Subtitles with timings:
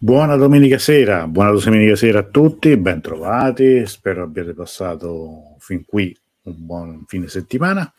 [0.00, 6.16] Buona domenica sera, buona domenica sera a tutti, ben trovati, spero abbiate passato fin qui
[6.42, 7.92] un buon fine settimana.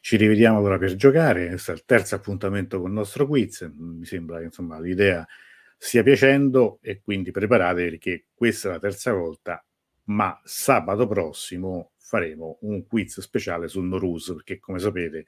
[0.00, 4.06] Ci rivediamo ora per giocare, questo è il terzo appuntamento con il nostro quiz, mi
[4.06, 5.26] sembra che insomma, l'idea
[5.76, 9.62] stia piacendo e quindi preparatevi perché questa è la terza volta,
[10.04, 15.26] ma sabato prossimo faremo un quiz speciale sul Norus perché come sapete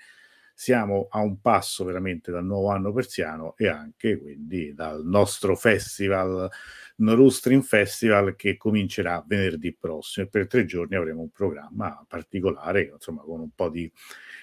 [0.60, 6.50] siamo a un passo veramente dal nuovo anno persiano e anche quindi dal nostro festival
[6.96, 13.22] Norustrin Festival che comincerà venerdì prossimo e per tre giorni avremo un programma particolare insomma
[13.22, 13.88] con un po' di,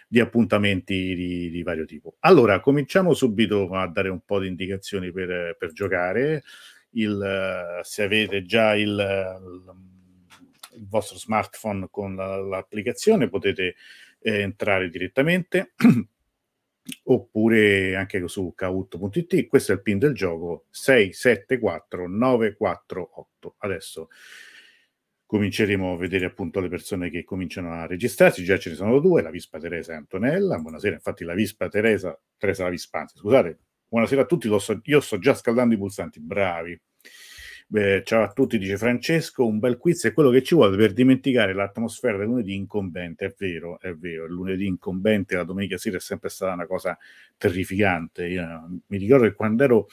[0.07, 2.15] di appuntamenti di, di, vario tipo.
[2.21, 6.43] Allora cominciamo subito a dare un po' di indicazioni per, per giocare.
[6.91, 8.87] Il, se avete già il,
[10.75, 13.75] il vostro smartphone con l'applicazione potete
[14.25, 15.73] eh, entrare direttamente
[17.03, 19.47] oppure anche su kahoot.it.
[19.47, 23.55] Questo è il pin del gioco 674948.
[23.57, 24.09] Adesso
[25.25, 28.43] cominceremo a vedere appunto le persone che cominciano a registrarsi.
[28.43, 30.57] Già ce ne sono due, la Vispa Teresa e Antonella.
[30.57, 33.59] Buonasera, infatti la Vispa Teresa, Teresa la Vispa, anzi, scusate.
[33.87, 36.79] Buonasera a tutti, so, io sto già scaldando i pulsanti, bravi.
[37.67, 39.45] Beh, ciao a tutti, dice Francesco.
[39.45, 43.25] Un bel quiz è quello che ci vuole per dimenticare l'atmosfera del lunedì incombente.
[43.25, 44.25] È vero, è vero.
[44.25, 46.95] Il lunedì incombente, la domenica sera è sempre stata una cosa
[47.37, 48.27] terrificante.
[48.27, 49.87] Io, mi ricordo che quando ero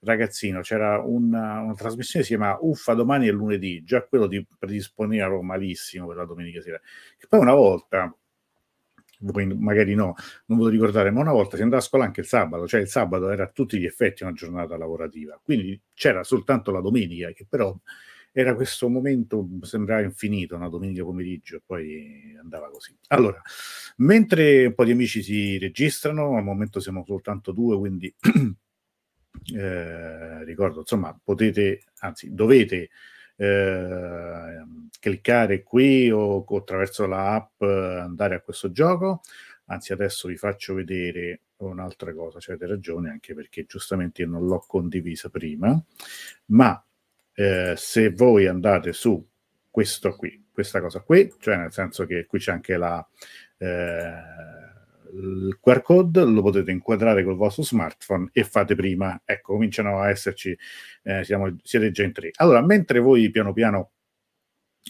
[0.00, 3.82] ragazzino c'era una, una trasmissione che si chiama Uffa domani è lunedì.
[3.84, 6.78] Già quello ti predisponeva malissimo per la domenica sera.
[7.18, 8.14] E poi una volta
[9.32, 10.14] voi magari no,
[10.46, 12.80] non ve lo ricordare, ma una volta si andava a scuola anche il sabato, cioè
[12.80, 17.30] il sabato era a tutti gli effetti una giornata lavorativa, quindi c'era soltanto la domenica,
[17.32, 17.76] che però
[18.36, 22.92] era questo momento, sembrava infinito, una domenica pomeriggio, e poi andava così.
[23.08, 23.40] Allora,
[23.98, 28.12] mentre un po' di amici si registrano, al momento siamo soltanto due, quindi
[29.54, 32.90] eh, ricordo, insomma, potete, anzi, dovete
[33.36, 34.64] eh,
[35.00, 39.20] cliccare qui o, o attraverso la app andare a questo gioco.
[39.66, 44.46] Anzi, adesso vi faccio vedere un'altra cosa, cioè avete ragione, anche perché giustamente io non
[44.46, 45.82] l'ho condivisa prima,
[46.46, 46.84] ma
[47.34, 49.26] eh, se voi andate su
[49.70, 53.06] questo qui, questa cosa qui, cioè nel senso che qui c'è anche la,
[53.58, 54.12] eh,
[55.14, 59.20] il QR code lo potete inquadrare col vostro smartphone e fate prima.
[59.24, 60.56] Ecco, cominciano a esserci,
[61.02, 62.30] eh, siamo, siete già in tre.
[62.36, 63.92] Allora, mentre voi piano piano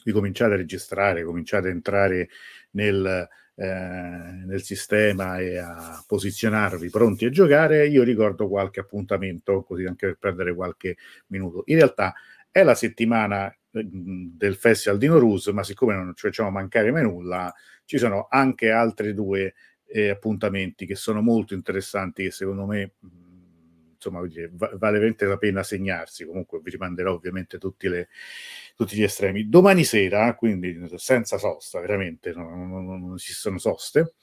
[0.04, 2.28] vi cominciate a registrare, cominciate a entrare
[2.70, 9.84] nel, eh, nel sistema e a posizionarvi pronti a giocare, io ricordo qualche appuntamento, così
[9.84, 10.96] anche per perdere qualche
[11.28, 11.62] minuto.
[11.66, 12.14] In realtà
[12.50, 17.02] è la settimana eh, del Festival di Norus, ma siccome non ci facciamo mancare mai
[17.02, 17.52] nulla,
[17.84, 19.54] ci sono anche altre due
[19.94, 22.94] eh, appuntamenti che sono molto interessanti, che secondo me
[23.94, 26.24] insomma vale veramente la pena segnarsi.
[26.24, 28.08] Comunque vi rimanderò ovviamente tutti, le,
[28.74, 29.48] tutti gli estremi.
[29.48, 34.14] Domani sera, quindi senza sosta, veramente non, non, non esistono soste,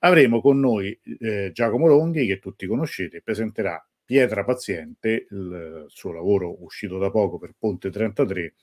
[0.00, 6.62] avremo con noi eh, Giacomo Longhi, che tutti conoscete, presenterà Pietra Paziente, il suo lavoro
[6.62, 8.54] uscito da poco per Ponte 33,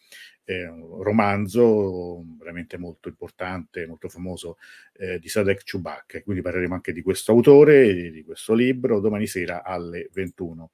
[0.41, 4.57] è un romanzo veramente molto importante, molto famoso
[4.93, 6.23] eh, di Sadek Chubak.
[6.23, 10.71] Quindi parleremo anche di questo autore, di, questo libro, domani sera alle 21.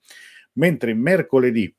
[0.54, 1.74] Mentre mercoledì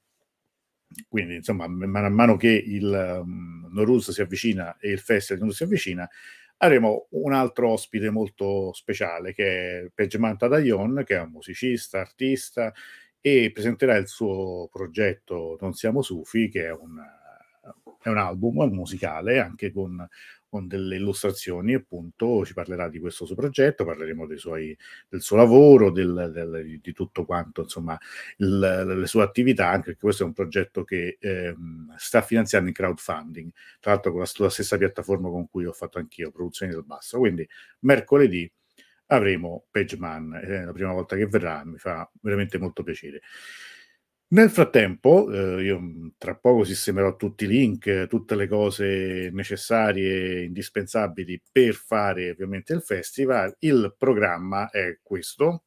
[1.09, 5.63] quindi insomma man mano che il um, Norus si avvicina e il festival non si
[5.63, 6.09] avvicina
[6.63, 12.73] avremo un altro ospite molto speciale che è Pejman Tadayon che è un musicista, artista
[13.21, 16.99] e presenterà il suo progetto Non siamo Sufi che è un
[18.03, 20.07] è un album musicale anche con,
[20.51, 24.77] con, delle illustrazioni, appunto ci parlerà di questo suo progetto, parleremo suoi,
[25.09, 27.99] del suo lavoro, del, del, di tutto quanto, insomma,
[28.39, 31.55] il, le sue attività, anche perché questo è un progetto che eh,
[31.97, 33.51] sta finanziando in crowdfunding,
[33.81, 37.19] tra l'altro con la, la stessa piattaforma con cui ho fatto anch'io, Produzioni del Basso.
[37.19, 37.49] Quindi
[37.81, 38.51] mercoledì
[39.07, 43.21] avremo Pageman, è la prima volta che verrà, mi fa veramente molto piacere.
[44.33, 50.45] Nel frattempo, eh, io mm, tra poco sistemerò tutti i link, tutte le cose necessarie,
[50.45, 53.57] indispensabili per fare ovviamente il festival.
[53.59, 55.65] Il programma è questo,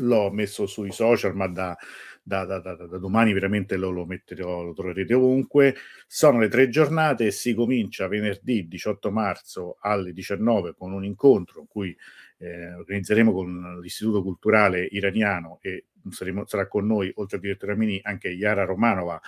[0.00, 1.74] l'ho messo sui social, ma da,
[2.22, 5.74] da, da, da domani veramente lo, lo, metterò, lo troverete ovunque.
[6.06, 11.66] Sono le tre giornate, si comincia venerdì 18 marzo alle 19 con un incontro in
[11.68, 11.96] cui
[12.38, 18.28] eh, organizzeremo con l'Istituto Culturale Iraniano e sarà con noi, oltre al direttore Amini, anche
[18.28, 19.20] Yara Romanova,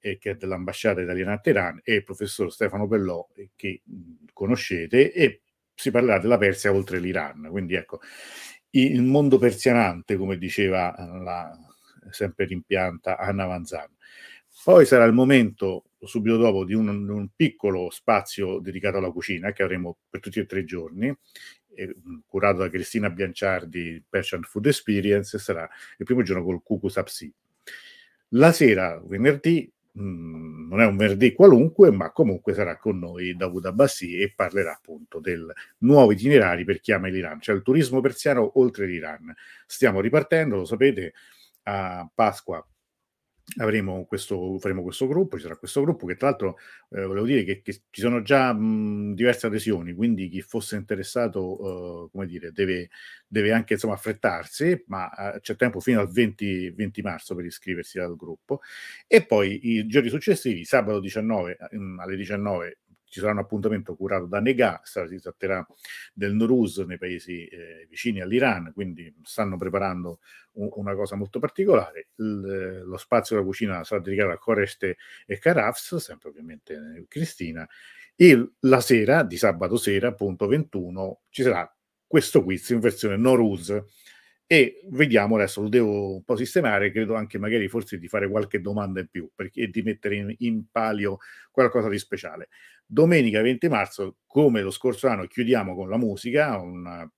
[0.00, 3.82] eh, che è dell'ambasciata italiana a Teheran, e il professor Stefano Bellò, eh, che
[4.32, 5.42] conoscete, e
[5.74, 7.48] si parlerà della Persia oltre l'Iran.
[7.50, 8.00] Quindi ecco,
[8.70, 11.58] il mondo persianante, come diceva la,
[12.10, 13.96] sempre rimpianta Anna Vanzano.
[14.64, 19.62] Poi sarà il momento, subito dopo, di un, un, piccolo spazio dedicato alla cucina che
[19.62, 21.16] avremo per tutti e tre i giorni, eh,
[22.26, 27.32] curato da Cristina Bianciardi, Passion Food Experience, sarà il primo giorno col Cucu Sapsi.
[28.34, 33.66] La sera, venerdì, mm, non è un venerdì qualunque, ma comunque sarà con noi Davud
[33.66, 38.58] Abbassi e parlerà appunto del nuovo itinerari per chi ama l'Iran, cioè il turismo persiano
[38.58, 39.34] oltre l'Iran.
[39.66, 41.12] Stiamo ripartendo, lo sapete,
[41.64, 42.66] a Pasqua
[43.58, 46.58] avremo questo, faremo questo gruppo, ci sarà questo gruppo che tra l'altro
[46.90, 51.62] eh, volevo dire che, che, ci sono già mh, diverse adesioni, quindi chi fosse interessato,
[51.62, 52.90] uh, come dire, deve,
[53.26, 57.98] deve, anche insomma affrettarsi, ma uh, c'è tempo fino al 20, 20, marzo per iscriversi
[57.98, 58.60] al gruppo.
[59.06, 62.78] E poi i giorni successivi, sabato 19 mh, alle 19
[63.12, 65.66] ci sarà un appuntamento curato da Nega, si tratterà
[66.14, 70.20] del Noruz nei paesi eh, vicini all'Iran, quindi stanno preparando
[70.52, 72.08] un, una cosa molto particolare.
[72.14, 77.68] Il, lo spazio della cucina sarà dedicato a Coreste e Carafs, sempre ovviamente Cristina,
[78.16, 81.70] e la sera, di sabato sera, appunto 21, ci sarà
[82.06, 83.78] questo quiz in versione Noruz
[84.52, 88.60] e vediamo adesso lo devo un po' sistemare credo anche magari forse di fare qualche
[88.60, 91.20] domanda in più perché, e di mettere in, in palio
[91.50, 92.50] qualcosa di speciale
[92.86, 97.08] Domenica 20 marzo, come lo scorso anno, chiudiamo con la musica, un,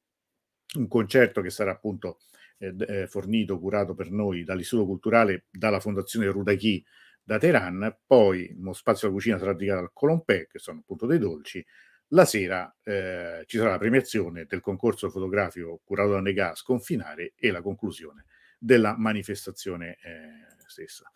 [0.76, 2.18] un concerto che sarà appunto
[2.58, 6.84] eh, eh, fornito, curato per noi dall'Istituto Culturale, dalla Fondazione Rudachi
[7.22, 11.18] da Teheran, poi uno spazio della cucina sarà dedicato al Colompè, che sono appunto dei
[11.18, 11.64] dolci,
[12.08, 17.50] la sera eh, ci sarà la premiazione del concorso fotografico curato da Nega Sconfinare e
[17.50, 18.26] la conclusione
[18.58, 21.10] della manifestazione eh, stessa.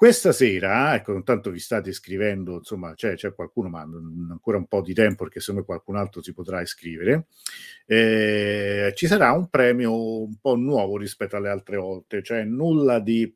[0.00, 4.80] Questa sera, ecco, intanto vi state iscrivendo, insomma, c'è, c'è qualcuno, ma ancora un po'
[4.80, 7.26] di tempo perché secondo me qualcun altro si potrà iscrivere.
[7.84, 13.30] Eh, ci sarà un premio un po' nuovo rispetto alle altre volte, cioè nulla di,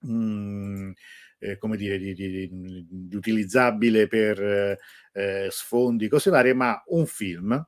[0.00, 0.90] mh, mm,
[1.38, 2.50] eh, come dire, di, di,
[2.90, 4.78] di utilizzabile per
[5.12, 7.66] eh, sfondi, cose varie, ma un film,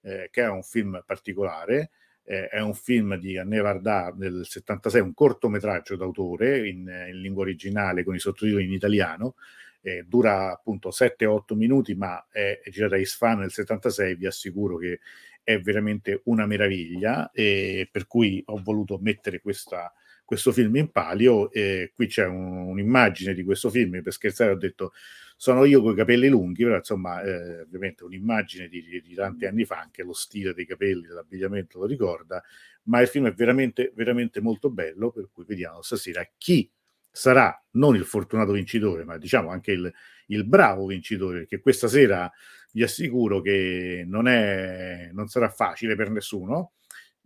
[0.00, 1.90] eh, che è un film particolare,
[2.24, 7.42] eh, è un film di Anne Varda del 76, un cortometraggio d'autore in, in lingua
[7.42, 9.34] originale con i sottotitoli in italiano.
[9.82, 14.14] Eh, dura appunto 7-8 minuti, ma è, girato a Isfahan nel 76.
[14.14, 15.00] Vi assicuro che
[15.42, 19.92] è veramente una meraviglia, e per cui ho voluto mettere questa,
[20.24, 21.50] questo film in palio.
[21.50, 24.02] E qui c'è un, un'immagine di questo film.
[24.02, 24.92] Per scherzare, ho detto
[25.36, 29.64] sono io con i capelli lunghi, però insomma, eh, ovviamente un'immagine di, di, tanti anni
[29.64, 32.42] fa, anche lo stile dei capelli, dell'abbigliamento lo ricorda,
[32.84, 36.70] ma il film è veramente, veramente molto bello, per cui vediamo stasera chi
[37.10, 39.92] sarà non il fortunato vincitore, ma diciamo anche il,
[40.28, 42.30] il bravo vincitore, perché questa sera
[42.72, 46.72] vi assicuro che non, è, non sarà facile per nessuno.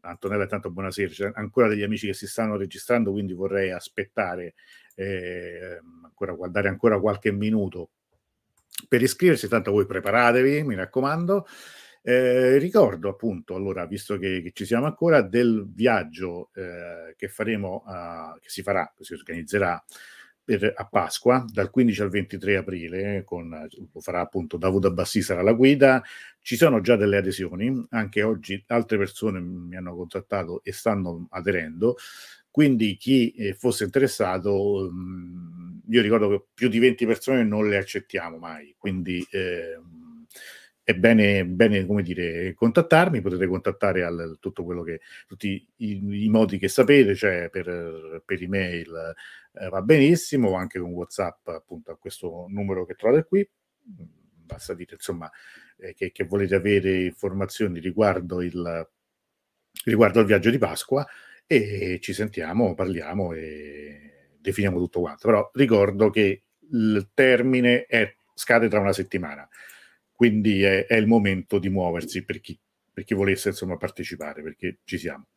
[0.01, 4.55] Antonella, tanto buonasera, c'è ancora degli amici che si stanno registrando, quindi vorrei aspettare,
[4.95, 7.91] eh, ancora, guardare ancora qualche minuto
[8.87, 11.47] per iscriversi, tanto voi preparatevi, mi raccomando.
[12.03, 17.83] Eh, ricordo appunto, allora, visto che, che, ci siamo ancora, del viaggio eh, che faremo,
[17.85, 19.83] uh, che si farà, si organizzerà
[20.49, 23.51] per, a Pasqua dal 15 al 23 aprile, con,
[23.93, 26.03] lo farà appunto Davud Abbassi sarà la guida.
[26.41, 31.97] Ci sono già delle adesioni, anche oggi altre persone mi hanno contattato e stanno aderendo.
[32.51, 37.77] Quindi chi eh, fosse interessato, mm, io ricordo che più di 20 persone non le
[37.77, 39.79] accettiamo mai, quindi eh,
[40.89, 46.29] è bene, bene, come dire, contattarmi, potete contattare al, tutto quello che, tutti i, i
[46.31, 49.15] modi che sapete, cioè per, per email
[49.53, 53.47] eh, va benissimo, anche con WhatsApp appunto a questo numero che trovate qui,
[53.83, 55.31] basta dire insomma
[55.77, 58.89] eh, che, che, volete avere informazioni riguardo il,
[59.85, 61.07] riguardo il viaggio di Pasqua
[61.47, 65.29] e ci sentiamo, parliamo e definiamo tutto quanto.
[65.29, 69.47] Però ricordo che il termine è, scade tra una settimana,
[70.19, 72.59] quindi è, è il momento di muoversi per chi,
[72.93, 75.29] per chi volesse insomma partecipare, perché ci siamo.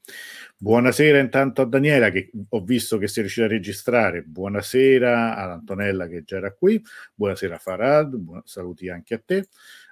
[0.58, 5.52] Buonasera intanto a Daniela che ho visto che si è riuscita a registrare, buonasera ad
[5.52, 6.82] Antonella che già era qui,
[7.14, 9.50] buonasera a Farad, buon, saluti anche a te.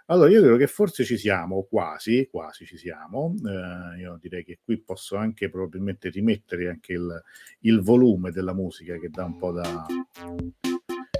[0.07, 3.35] Allora, io credo che forse ci siamo, quasi, quasi ci siamo.
[3.45, 7.23] Eh, io direi che qui posso anche probabilmente rimettere anche il,
[7.59, 9.85] il volume della musica che dà un po' da,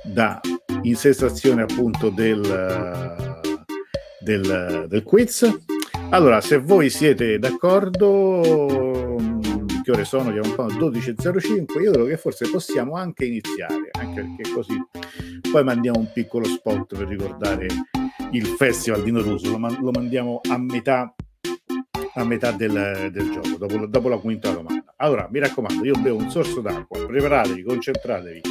[0.04, 0.42] da
[0.82, 3.29] insensazione appunto del,
[4.30, 5.50] del, del quiz.
[6.12, 9.18] Allora, se voi siete d'accordo,
[9.84, 10.32] che ore sono?
[10.32, 14.78] Che un po' 12.05, io credo che forse possiamo anche iniziare, anche perché così
[15.52, 17.68] poi mandiamo un piccolo spot per ricordare
[18.32, 21.14] il festival di Noruso, lo, man- lo mandiamo a metà,
[22.14, 24.94] a metà del, del gioco, dopo, dopo la quinta domanda.
[24.98, 28.42] Allora, mi raccomando, io bevo un sorso d'acqua, preparatevi, concentratevi.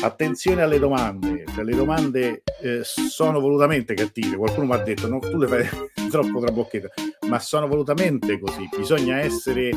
[0.00, 4.36] Attenzione alle domande, cioè, le domande eh, sono volutamente cattive.
[4.36, 5.68] Qualcuno mi ha detto: no, tu le fai
[6.10, 6.88] troppo trabocchetta,
[7.28, 8.68] ma sono volutamente così.
[8.76, 9.68] Bisogna essere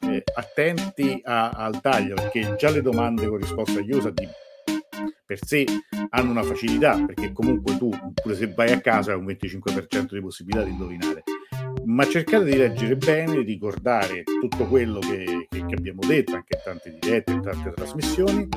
[0.00, 4.28] eh, attenti a, al taglio perché già le domande con risposta chiusa di
[5.24, 5.64] per sé
[6.10, 10.20] hanno una facilità perché comunque tu pure se vai a casa hai un 25% di
[10.20, 11.22] possibilità di indovinare
[11.92, 16.60] ma cercate di leggere bene, di ricordare tutto quello che, che, che abbiamo detto anche
[16.64, 18.48] tante dirette, tante trasmissioni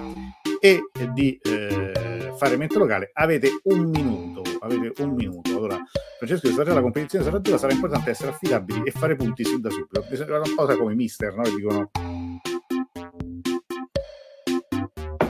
[0.60, 0.82] e
[1.14, 3.12] di eh, fare mente locale.
[3.14, 5.56] Avete un minuto avete un minuto.
[5.56, 5.80] Allora
[6.18, 9.70] Francesco se la competizione sarà dura sarà importante essere affidabili e fare punti sin da
[9.70, 10.06] subito.
[10.10, 11.44] Mi sembra un po' come mister no?
[11.44, 11.92] dicono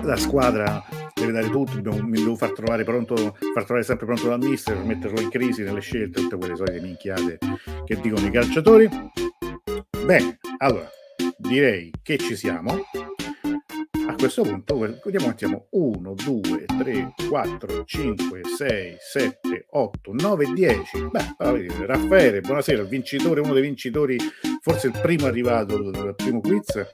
[0.04, 0.84] la squadra
[1.16, 4.78] deve dare tutto, dobbiamo, mi devo far trovare pronto, far trovare sempre pronto dal mister,
[4.84, 7.38] metterlo in crisi nelle scelte, tutte quelle solite minchiate
[7.86, 8.90] che dicono i calciatori.
[10.06, 10.90] Bene, allora
[11.38, 12.84] direi che ci siamo.
[14.08, 21.08] A questo punto vediamo mettiamo 1, 2, 3, 4, 5, 6, 7, 8, 9, 10.
[21.12, 21.36] Beh,
[21.86, 24.18] Raffaele, buonasera, il vincitore, uno dei vincitori,
[24.62, 26.86] forse il primo arrivato del primo quiz.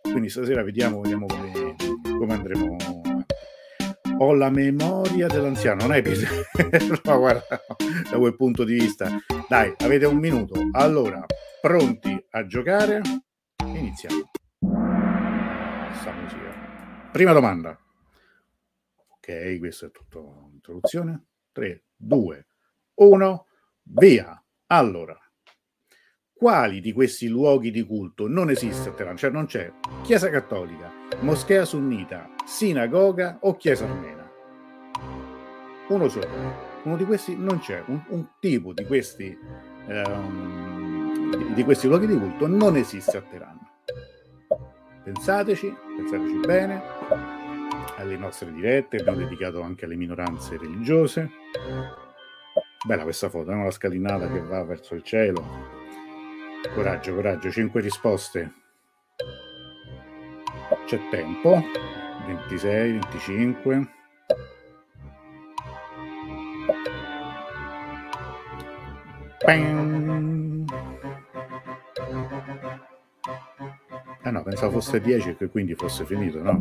[0.00, 1.76] Quindi stasera vediamo, vediamo come,
[2.18, 2.95] come andremo
[4.18, 6.42] ho la memoria dell'anziano, non hai bisogno,
[7.04, 7.60] no, guarda,
[8.10, 9.10] da quel punto di vista.
[9.48, 10.54] Dai, avete un minuto.
[10.72, 11.24] Allora,
[11.60, 13.02] pronti a giocare?
[13.64, 14.30] Iniziamo.
[17.12, 17.78] Prima domanda.
[19.16, 20.20] Ok, questa è tutta
[20.50, 21.24] l'introduzione.
[21.52, 22.46] 3, 2,
[22.96, 23.46] 1,
[23.84, 24.44] via.
[24.66, 25.18] Allora,
[26.36, 29.16] quali di questi luoghi di culto non esiste a Teheran?
[29.16, 34.30] Cioè non c'è Chiesa Cattolica, Moschea Sunnita, Sinagoga o Chiesa Armena?
[35.88, 36.28] Uno solo.
[36.82, 37.82] Uno di questi non c'è.
[37.86, 39.36] Un, un tipo di questi,
[39.86, 43.58] um, di, di questi luoghi di culto non esiste a Teheran.
[45.04, 46.82] Pensateci, pensateci bene
[47.96, 51.30] alle nostre dirette, abbiamo dedicato anche alle minoranze religiose.
[52.86, 55.85] Bella questa foto, è una scalinata che va verso il cielo,
[56.74, 58.52] Coraggio, coraggio, 5 risposte.
[60.86, 61.62] C'è tempo.
[62.26, 63.88] 26, 25.
[74.22, 76.60] Ah no, pensavo fosse 10 e che quindi fosse finito, no?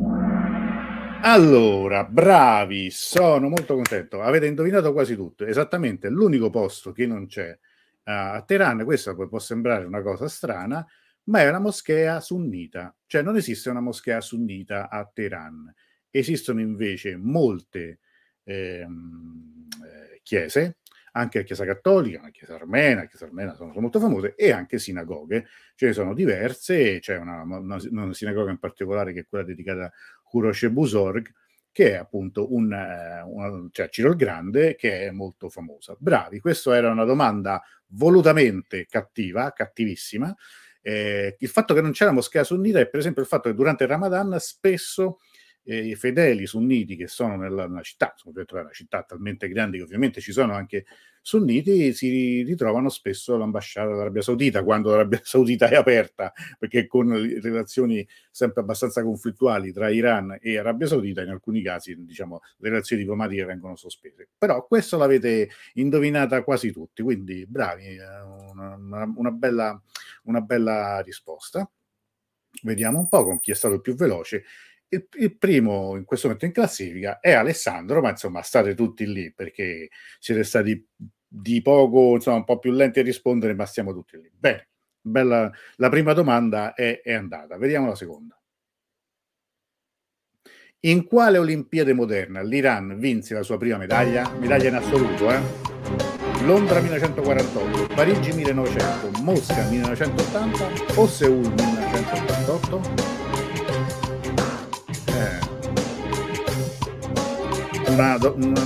[1.24, 4.22] Allora, bravi, sono molto contento.
[4.22, 5.46] Avete indovinato quasi tutto.
[5.46, 7.58] Esattamente l'unico posto che non c'è
[8.06, 10.86] a Teheran, questa può sembrare una cosa strana,
[11.26, 15.74] ma è una moschea sunnita, cioè non esiste una moschea sunnita a Teheran.
[16.10, 18.00] Esistono invece molte
[18.44, 20.78] ehm, eh, chiese,
[21.14, 24.52] anche la Chiesa Cattolica, la Chiesa Armena, la Chiesa Armena sono, sono, molto famose, e
[24.52, 29.26] anche sinagoghe, ce ne sono diverse, c'è una, una, una sinagoga in particolare che è
[29.28, 29.92] quella dedicata a
[30.24, 31.32] Kurosh Busorg,
[31.72, 35.96] che è appunto un, eh, una, cioè Ciro il Grande, che è molto famosa.
[35.98, 40.34] Bravi, questa era una domanda volutamente cattiva, cattivissima.
[40.82, 43.84] Eh, il fatto che non c'era moschea sunnita è per esempio il fatto che durante
[43.84, 45.20] il Ramadan spesso
[45.66, 49.84] eh, i fedeli sunniti che sono nella, nella città, soprattutto una città talmente grande che
[49.84, 50.86] ovviamente ci sono anche
[51.22, 58.08] sunniti, si ritrovano spesso all'ambasciata dell'Arabia Saudita quando l'Arabia Saudita è aperta, perché con relazioni
[58.30, 63.44] sempre abbastanza conflittuali tra Iran e Arabia Saudita, in alcuni casi diciamo, le relazioni diplomatiche
[63.44, 64.30] vengono sospese.
[64.38, 69.82] Però questo l'avete indovinata quasi tutti, quindi bravi, eh, una, una, una, bella,
[70.26, 71.68] una bella risposta.
[72.62, 74.44] Vediamo un po' con chi è stato più veloce
[74.90, 79.34] il, il, primo in questo momento in classifica è Alessandro, ma insomma state tutti lì
[79.34, 79.90] perché
[80.20, 80.86] siete stati
[81.28, 84.32] di poco, insomma, un po' più lenti a rispondere, ma stiamo tutti lì.
[84.34, 84.70] Bene,
[85.02, 88.40] bella, la prima domanda è, è andata, vediamo la seconda.
[90.82, 94.30] In quale Olimpiade moderna l'Iran vinse la sua prima medaglia?
[94.38, 95.42] Medaglia in assoluto, eh?
[96.44, 103.35] Londra 1948, Parigi 1900, Mosca 1980 o Seul 1988?
[107.96, 108.62] Una, una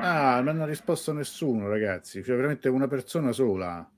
[0.00, 2.22] Ah, non ha risposto nessuno, ragazzi.
[2.22, 3.90] Cioè, veramente una persona sola.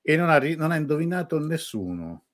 [0.00, 2.24] E non ha, non ha indovinato nessuno.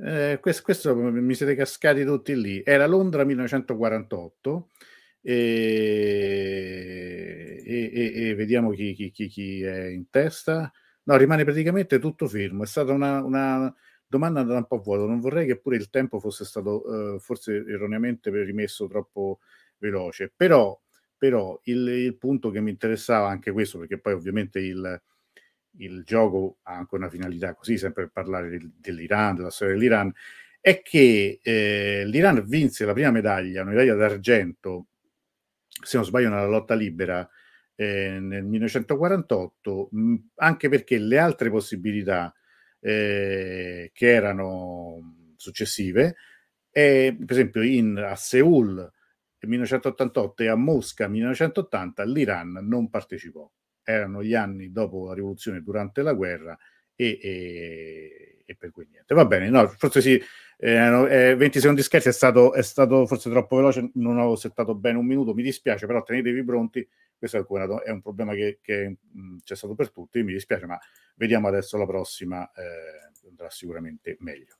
[0.00, 2.62] Eh, questo, questo, mi siete cascati tutti lì.
[2.64, 4.70] Era Londra 1948.
[5.20, 5.34] E,
[7.66, 10.72] e, e, e vediamo chi, chi, chi, chi, è in testa.
[11.04, 12.62] No, rimane praticamente tutto fermo.
[12.62, 13.74] È stata una, una
[14.08, 15.06] domanda andata un po' a vuoto.
[15.06, 19.40] Non vorrei che pure il tempo fosse stato eh, forse erroneamente rimesso troppo
[19.78, 20.78] veloce, però
[21.18, 25.02] però il, il, punto che mi interessava anche questo, perché poi ovviamente il,
[25.78, 30.12] il gioco ha anche una finalità così, sempre per parlare del, dell'Iran, della storia dell'Iran,
[30.60, 34.86] è che eh, l'Iran vinse la prima medaglia, una medaglia d'argento,
[35.66, 37.28] se non sbaglio, nella lotta libera
[37.74, 42.32] eh, nel 1948, mh, anche perché le altre possibilità
[42.80, 46.16] eh, che erano successive,
[46.70, 48.14] per esempio in, a
[49.40, 53.48] nel 1988 e a Mosca nel 1980 l'Iran non partecipò.
[53.82, 56.58] Erano gli anni dopo la rivoluzione, durante la guerra
[56.94, 59.14] e, e, e per cui niente.
[59.14, 60.20] Va bene, no, forse sì,
[60.58, 64.98] eh, 20 secondi scherzi è stato, è stato forse troppo veloce, non ho settato bene
[64.98, 66.86] un minuto, mi dispiace, però tenetevi pronti,
[67.18, 67.36] questo
[67.84, 70.78] è un problema che, che mh, c'è stato per tutti, mi dispiace, ma
[71.16, 74.56] vediamo adesso la prossima, eh, andrà sicuramente meglio.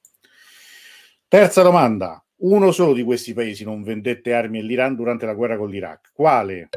[1.28, 5.70] Terza domanda, uno solo di questi paesi non vendette armi all'Iran durante la guerra con
[5.70, 6.12] l'Iraq.
[6.12, 6.68] Quale?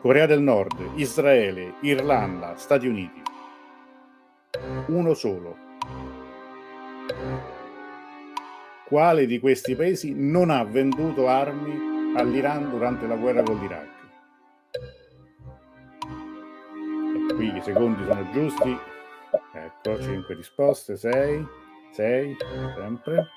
[0.00, 3.22] Corea del Nord, Israele, Irlanda, Stati Uniti.
[4.86, 5.56] Uno solo.
[8.86, 13.97] Quale di questi paesi non ha venduto armi all'Iran durante la guerra con l'Iraq?
[17.38, 18.76] Qui i secondi sono giusti.
[19.52, 21.46] Ecco, 5 risposte, 6,
[21.92, 22.36] 6,
[22.74, 23.28] sempre.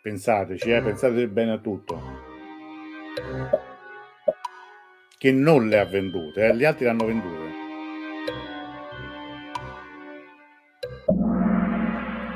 [0.00, 2.00] Pensateci, eh, pensate bene a tutto.
[5.18, 7.52] Che non le ha vendute, eh, gli altri le hanno vendute.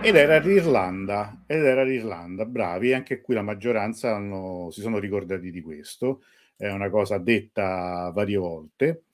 [0.03, 5.51] Ed era l'Irlanda, ed era l'Irlanda, bravi, anche qui la maggioranza hanno, si sono ricordati
[5.51, 6.23] di questo,
[6.57, 9.05] è una cosa detta varie volte,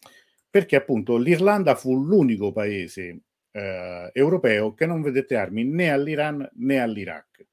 [0.54, 6.78] perché appunto l'Irlanda fu l'unico paese eh, europeo che non vedette armi né all'Iran né
[6.78, 7.44] all'Iraq.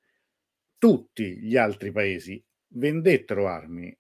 [0.78, 2.40] Tutti gli altri paesi
[2.76, 3.92] vendettero armi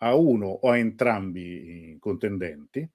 [0.00, 2.86] a uno o a entrambi i contendenti,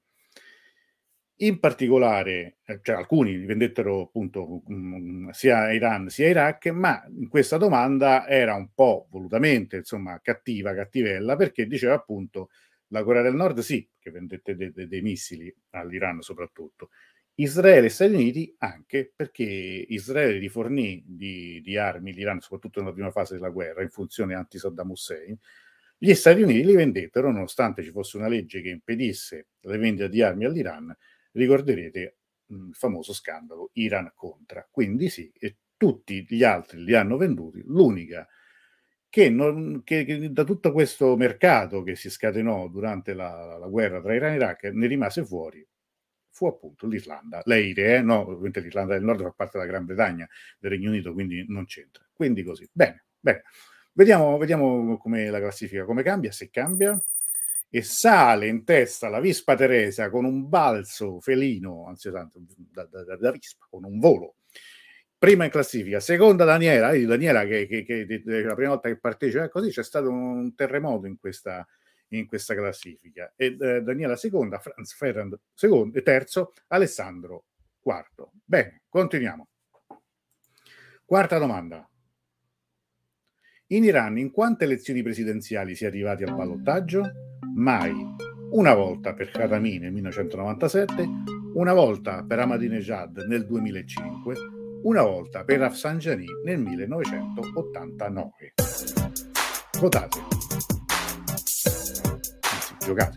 [1.37, 8.27] in particolare, eh, cioè alcuni vendettero appunto mm, sia Iran sia Iraq, ma questa domanda
[8.27, 12.49] era un po' volutamente, insomma, cattiva, cattivella, perché diceva appunto
[12.91, 16.89] la Corea del Nord sì, che vendette dei, dei, dei missili all'Iran soprattutto,
[17.35, 23.11] Israele e Stati Uniti anche perché Israele rifornì di, di armi l'Iran, soprattutto nella prima
[23.11, 25.37] fase della guerra, in funzione anti-Saddam Hussein.
[25.97, 30.21] Gli Stati Uniti li vendettero, nonostante ci fosse una legge che impedisse la vendita di
[30.21, 30.95] armi all'Iran.
[31.31, 34.67] Ricorderete il famoso scandalo Iran-Contra.
[34.69, 37.61] Quindi sì, e tutti gli altri li hanno venduti.
[37.65, 38.27] L'unica
[39.11, 44.01] che, non, che, che, da tutto questo mercato che si scatenò durante la, la guerra
[44.01, 45.67] tra Iran e Iraq ne rimase fuori
[46.31, 47.41] fu appunto l'Irlanda.
[47.45, 48.01] L'Eire, eh?
[48.01, 51.65] no, ovviamente l'Irlanda del Nord fa parte della Gran Bretagna, del Regno Unito, quindi non
[51.65, 52.07] c'entra.
[52.13, 52.67] Quindi così.
[52.71, 53.43] Bene, bene.
[53.91, 56.99] Vediamo, vediamo come la classifica, come cambia, se cambia.
[57.69, 63.17] E sale in testa la Vispa Teresa con un balzo felino, anzi tanto, da, da,
[63.17, 64.35] da, Vispa, con un volo.
[65.21, 69.69] Prima in classifica, seconda Daniela, Daniela che, che, che, la prima volta che partecipa, così
[69.69, 71.63] c'è stato un terremoto in questa,
[72.07, 73.31] in questa classifica.
[73.35, 77.43] E eh, Daniela seconda, Franz Ferrand secondo e terzo, Alessandro
[77.79, 78.31] quarto.
[78.43, 79.47] Bene, continuiamo.
[81.05, 81.87] Quarta domanda.
[83.67, 87.03] In Iran in quante elezioni presidenziali si è arrivati al ballottaggio?
[87.53, 87.93] Mai.
[88.53, 91.07] Una volta per Khatami nel 1997,
[91.53, 98.53] una volta per Ahmadinejad nel 2005, una volta per Rafsanjani nel 1989.
[99.79, 100.19] Votate
[102.79, 103.15] giocate.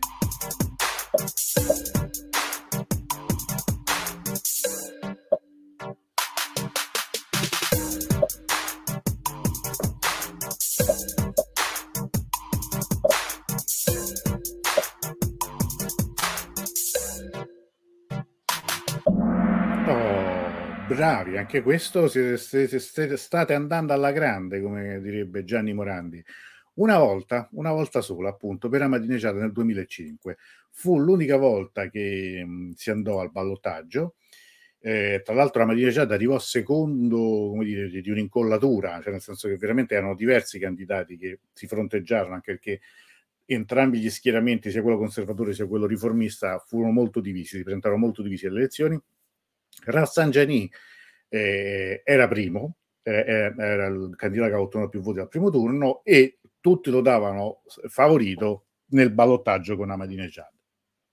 [20.86, 26.22] Bravi, anche questo siete, siete, siete, state andando alla grande, come direbbe Gianni Morandi.
[26.74, 30.36] Una volta, una volta sola, appunto, per Ahmadinejad nel 2005.
[30.70, 34.16] Fu l'unica volta che mh, si andò al ballottaggio.
[34.80, 37.16] Eh, tra l'altro Ahmadinejad arrivò secondo,
[37.50, 41.66] come dire, di, di un'incollatura, cioè nel senso che veramente erano diversi candidati che si
[41.66, 42.80] fronteggiarono, anche perché
[43.46, 48.22] entrambi gli schieramenti, sia quello conservatore sia quello riformista, furono molto divisi, si presentarono molto
[48.22, 49.00] divisi alle elezioni.
[49.84, 50.70] Rafsanjani
[51.28, 56.02] eh, era primo, era, era, il candidato che ha ottenuto più voti al primo turno
[56.04, 60.52] e tutti lo davano favorito nel ballottaggio con Ahmadinejad.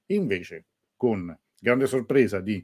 [0.07, 2.63] Invece, con grande sorpresa di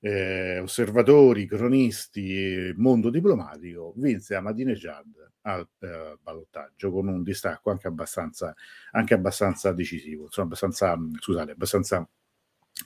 [0.00, 7.88] eh, osservatori, cronisti e mondo diplomatico, vinse Ahmadinejad al eh, ballottaggio con un distacco anche
[7.88, 8.54] abbastanza,
[8.92, 12.08] anche abbastanza decisivo, insomma, abbastanza, scusate, abbastanza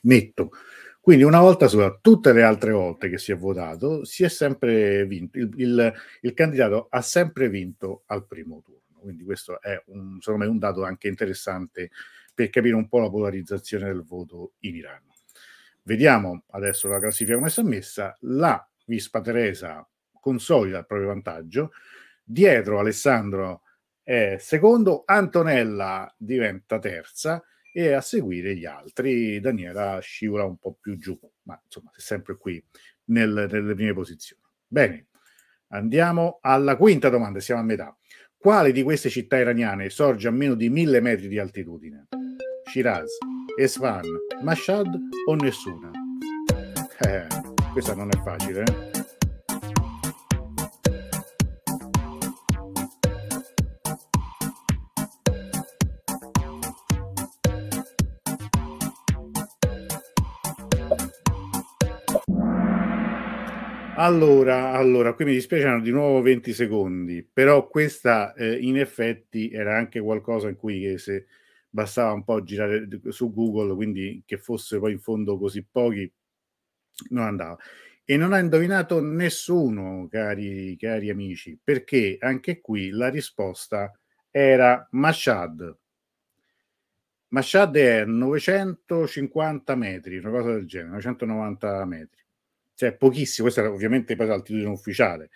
[0.03, 0.51] netto.
[1.05, 5.05] Quindi una volta sola, tutte le altre volte che si è votato, si è sempre
[5.05, 9.01] vinto, il, il, il candidato ha sempre vinto al primo turno.
[9.03, 11.91] Quindi questo è un, secondo me un dato anche interessante
[12.35, 15.03] per capire un po' la polarizzazione del voto in Iran.
[15.83, 18.17] Vediamo adesso la classifica come si è messa.
[18.21, 19.87] La Vispa Teresa
[20.19, 21.73] consolida il proprio vantaggio.
[22.25, 23.61] Dietro Alessandro
[24.03, 27.45] è secondo, Antonella diventa terza
[27.77, 29.41] e a seguire gli altri.
[29.41, 32.65] Daniela scivola un po' più giù, ma insomma è sempre qui
[33.07, 34.41] nel, nelle prime posizioni.
[34.65, 35.09] Bene,
[35.69, 37.97] andiamo alla quinta domanda, siamo a metà.
[38.37, 42.07] Quale di queste città iraniane sorge a meno di mille metri di altitudine?
[42.71, 43.19] Shiraz,
[43.59, 44.07] Esfahan,
[44.43, 45.91] Mashhad o nessuna?
[47.01, 47.27] Eh,
[47.73, 48.94] questa non è facile, eh?
[63.97, 69.51] Allora, allora, qui mi dispiace, hanno di nuovo 20 secondi, però questa eh, in effetti
[69.51, 71.27] era anche qualcosa in cui eh, se
[71.71, 76.11] bastava un po' girare su Google, quindi che fosse poi in fondo così pochi,
[77.11, 77.57] non andava.
[78.05, 83.93] E non ha indovinato nessuno, cari, cari amici, perché anche qui la risposta
[84.31, 85.77] era Mashhad.
[87.29, 92.24] Mashhad è 950 metri, una cosa del genere, 990 metri
[92.75, 95.31] cioè pochissimo, questa è ovviamente poi l'altitudine ufficiale.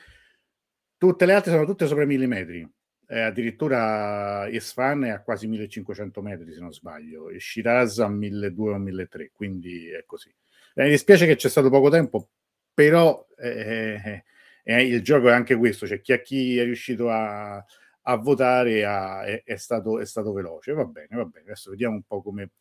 [0.97, 2.69] Tutte le altre sono tutte sopra i mille metri,
[3.07, 8.63] eh, addirittura Isfahan è a quasi 1500 metri se non sbaglio, e Shiraz a 1200
[8.63, 10.35] o 1300, quindi è così.
[10.75, 12.31] Eh, mi dispiace che c'è stato poco tempo,
[12.75, 14.25] però eh,
[14.63, 19.25] eh, il gioco è anche questo, cioè chi, chi è riuscito a, a votare a,
[19.25, 20.73] è, è, stato, è, stato, veloce.
[20.73, 21.47] Va bene, va bene.
[21.47, 22.53] Adesso vediamo un po' come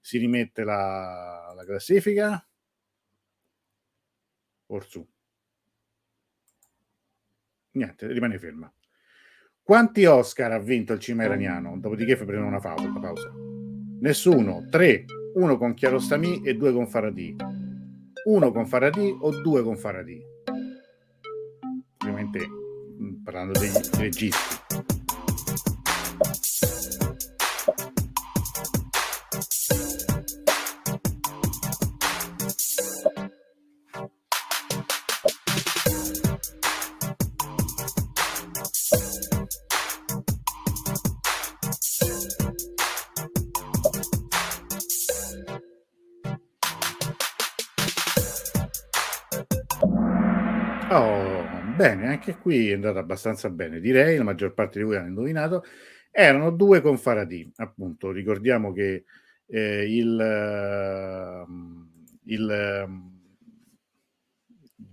[0.00, 2.44] si rimette la, la classifica.
[4.74, 5.06] Orsù.
[7.72, 8.72] Niente, rimane ferma.
[9.62, 11.78] Quanti Oscar ha vinto il cinema iraniano?
[11.78, 13.32] Dopodiché prendono una una pausa.
[14.00, 14.66] Nessuno.
[14.70, 15.04] Tre.
[15.34, 17.36] Uno con Chiarostami e due con Faradi.
[18.24, 20.20] Uno con Faradi o due con Faradi?
[22.02, 24.61] Ovviamente mm, parlando degli registi.
[52.22, 55.64] Anche qui è andata abbastanza bene, direi, la maggior parte di voi hanno indovinato.
[56.08, 58.12] Erano due con Faraday, appunto.
[58.12, 59.02] Ricordiamo che
[59.46, 61.88] eh, il, uh,
[62.24, 63.10] il, uh,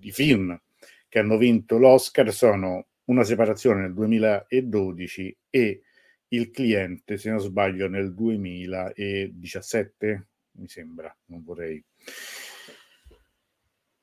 [0.01, 0.59] i film
[1.07, 5.83] che hanno vinto l'Oscar sono Una separazione nel 2012 e
[6.29, 11.83] Il cliente, se non sbaglio, nel 2017, mi sembra, non vorrei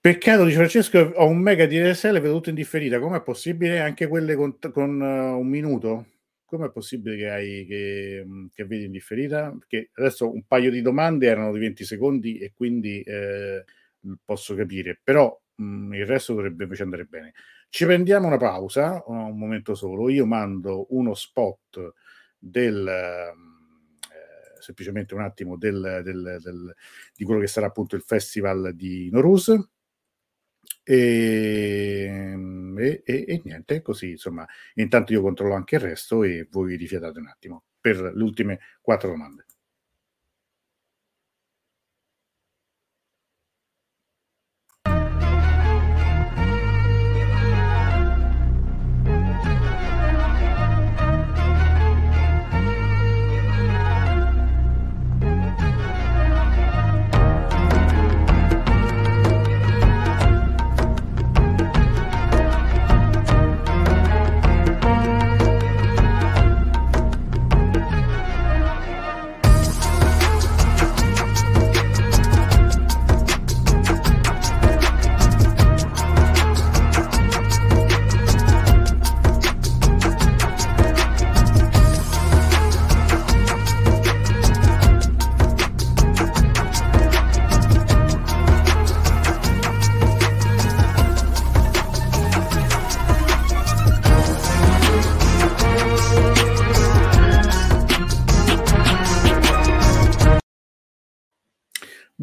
[0.07, 3.01] Peccato, dice Francesco, ho un mega DSL veduto in differita.
[3.01, 3.81] Com'è possibile?
[3.81, 6.07] Anche quelle con, con uh, un minuto?
[6.45, 9.53] Com'è possibile che, hai, che, mm, che, vedi in differita?
[9.59, 13.65] Perché adesso un paio di domande erano di 20 secondi e quindi eh,
[14.25, 17.33] posso capire, però mh, mm, il resto dovrebbe invece andare bene.
[17.69, 20.09] Ci prendiamo una pausa, un momento solo.
[20.09, 21.95] Io mando uno spot
[22.39, 22.87] del.
[22.87, 26.75] Eh, semplicemente un attimo del, del, del,
[27.13, 29.75] di quello che sarà appunto il festival di Norus
[30.89, 32.33] e,
[32.77, 37.27] e, e, niente, così insomma, intanto io controllo anche il resto e voi rifiatate un
[37.27, 39.46] attimo per le ultime quattro domande.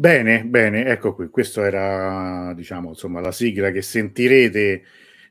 [0.04, 4.84] Bene, bene, ecco qui, questo era, diciamo, insomma, la sigla che sentirete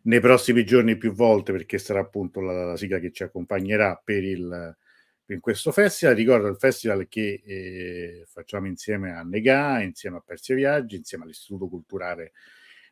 [0.06, 4.24] nei prossimi giorni più volte perché sarà appunto la, la sigla che ci accompagnerà per,
[4.24, 4.76] il,
[5.24, 6.16] per questo festival.
[6.16, 11.68] Ricordo il festival che eh, facciamo insieme a Nega, insieme a Persia Viaggi, insieme all'Istituto
[11.68, 12.32] Culturale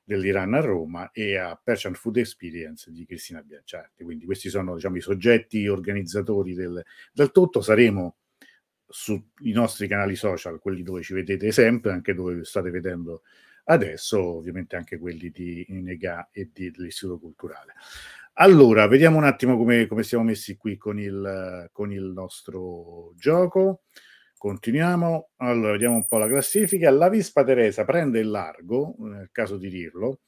[0.04, 4.04] dell'Iran a Roma e a Persian Food Experience di Cristina Bianciardi.
[4.04, 6.80] Quindi questi sono diciamo, i soggetti organizzatori del,
[7.12, 7.60] del tutto.
[7.62, 8.18] Saremo
[8.92, 9.24] sui
[9.54, 13.24] nostri canali social, quelli dove ci vedete sempre, anche dove state vedendo
[13.66, 17.74] adesso, ovviamente anche quelli di Nega e di, dell'Istituto Culturale.
[18.36, 23.82] Allora, vediamo un attimo come, come siamo messi qui con il, con il nostro gioco.
[24.38, 25.32] Continuiamo.
[25.38, 26.90] Allora, vediamo un po' la classifica.
[26.90, 30.22] La Vispa Teresa prende il largo, nel caso di dirlo,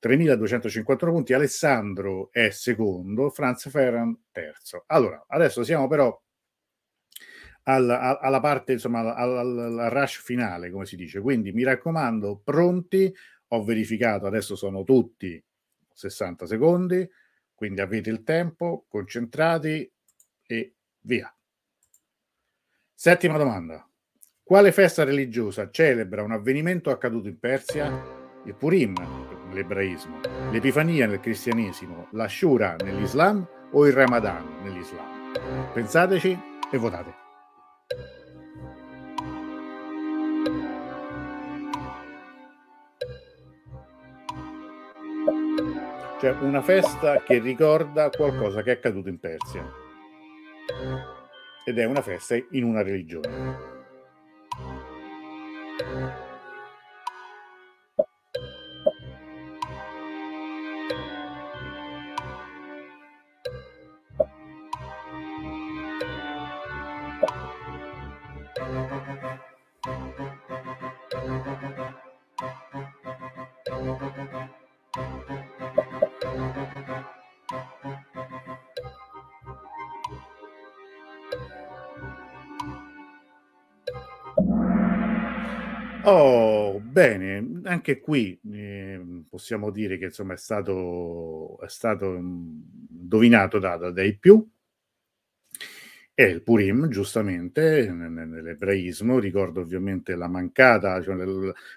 [0.00, 1.32] 3.250 punti.
[1.32, 4.84] Alessandro è secondo, Franz Ferran terzo.
[4.86, 6.16] Allora, adesso siamo però
[7.68, 11.20] alla, alla parte, insomma, al, al rush finale, come si dice.
[11.20, 13.14] Quindi mi raccomando, pronti.
[13.48, 15.42] Ho verificato, adesso sono tutti
[15.92, 17.08] 60 secondi,
[17.54, 19.90] quindi avete il tempo, concentrati
[20.46, 21.34] e via.
[22.94, 23.86] Settima domanda.
[24.42, 28.16] Quale festa religiosa celebra un avvenimento accaduto in Persia?
[28.44, 28.94] Il Purim,
[29.52, 35.72] l'ebraismo, l'Epifania nel cristianesimo, la Shura nell'Islam o il Ramadan nell'Islam?
[35.72, 36.38] Pensateci
[36.70, 37.27] e votate.
[46.20, 49.64] Cioè una festa che ricorda qualcosa che è accaduto in Persia.
[51.64, 53.77] Ed è una festa in una religione.
[86.98, 93.90] Bene, anche qui eh, possiamo dire che insomma è stato, è stato indovinato da, da,
[93.92, 94.44] dai più.
[96.12, 101.16] E il Purim, giustamente, nell'ebraismo, ricordo ovviamente la mancata, cioè,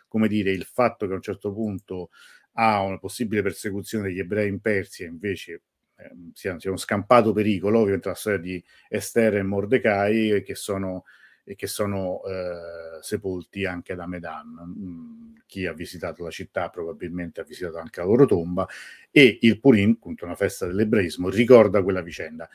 [0.08, 2.10] come dire, il fatto che a un certo punto
[2.54, 5.62] ha una possibile persecuzione degli ebrei in Persia, invece
[5.96, 11.04] eh, sia, sia, uno scampato pericolo, ovviamente la storia di Esther e Mordecai, che sono
[11.44, 14.76] e che sono eh, sepolti anche ad Amedan.
[14.78, 18.68] Mm, chi ha visitato la città probabilmente ha visitato anche la loro tomba
[19.10, 22.50] e il Purim, appunto una festa dell'ebraismo, ricorda quella vicenda.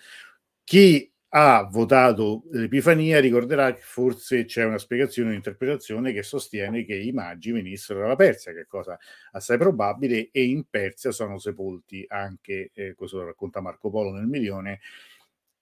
[0.65, 7.13] Chi ha votato l'Epifania ricorderà che forse c'è una spiegazione, un'interpretazione che sostiene che i
[7.13, 8.99] magi venissero dalla Persia, che è cosa
[9.33, 14.27] assai probabile, e in Persia sono sepolti anche, eh, questo lo racconta Marco Polo nel
[14.27, 14.81] Milione,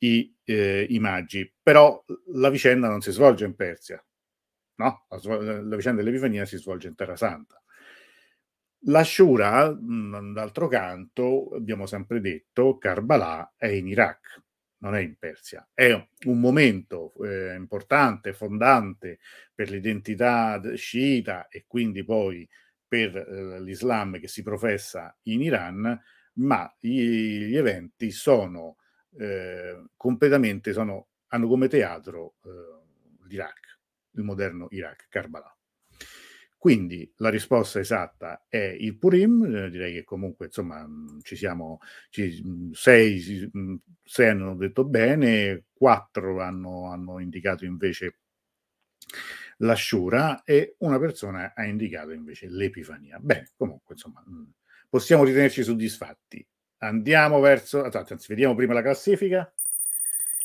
[0.04, 1.50] i, eh, i magi.
[1.62, 4.04] Però la vicenda non si svolge in Persia,
[4.76, 5.06] no?
[5.08, 7.58] La, la vicenda dell'Epifania si svolge in Terra Santa.
[8.86, 14.42] La Shura, d'altro canto, abbiamo sempre detto, Karbala è in Iraq,
[14.78, 15.66] non è in Persia.
[15.72, 15.90] È
[16.26, 19.20] un momento eh, importante, fondante
[19.54, 22.46] per l'identità sciita e quindi poi
[22.86, 25.98] per eh, l'Islam che si professa in Iran,
[26.34, 28.76] ma gli, gli eventi sono
[29.18, 33.78] eh, completamente sono, hanno come teatro eh, l'Iraq,
[34.12, 35.54] il moderno Iraq, Karbala.
[36.64, 40.88] Quindi la risposta esatta è il Purim, eh, direi che comunque insomma
[41.20, 43.50] ci siamo, ci, sei,
[44.02, 48.20] sei, hanno detto bene, quattro hanno, hanno indicato invece
[49.58, 53.18] la Shura e una persona ha indicato invece l'Epifania.
[53.18, 54.24] Bene, comunque insomma
[54.88, 56.46] possiamo ritenerci soddisfatti.
[56.84, 59.50] Andiamo verso, anzi, vediamo prima la classifica.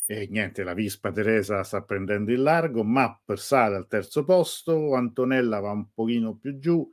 [0.05, 5.59] E niente, la Vispa Teresa sta prendendo il largo, Mapp sale al terzo posto, Antonella
[5.59, 6.89] va un pochino più giù,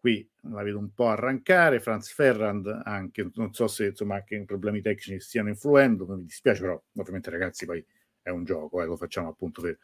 [0.00, 4.80] qui la vedo un po' arrancare, Franz Ferrand anche, non so se insomma anche problemi
[4.80, 7.84] tecnici stiano influendo, mi dispiace però ovviamente ragazzi poi
[8.22, 9.78] è un gioco, eh, lo facciamo appunto per,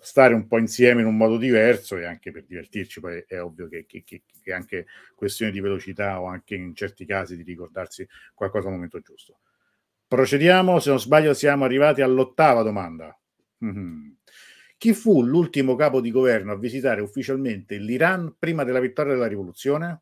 [0.00, 3.68] stare un po' insieme in un modo diverso e anche per divertirci, poi è ovvio
[3.68, 8.06] che, che, che, che anche questione di velocità o anche in certi casi di ricordarsi
[8.34, 9.40] qualcosa al momento giusto.
[10.08, 13.16] Procediamo, se non sbaglio siamo arrivati all'ottava domanda.
[13.64, 14.10] Mm-hmm.
[14.76, 20.00] Chi fu l'ultimo capo di governo a visitare ufficialmente l'Iran prima della vittoria della rivoluzione?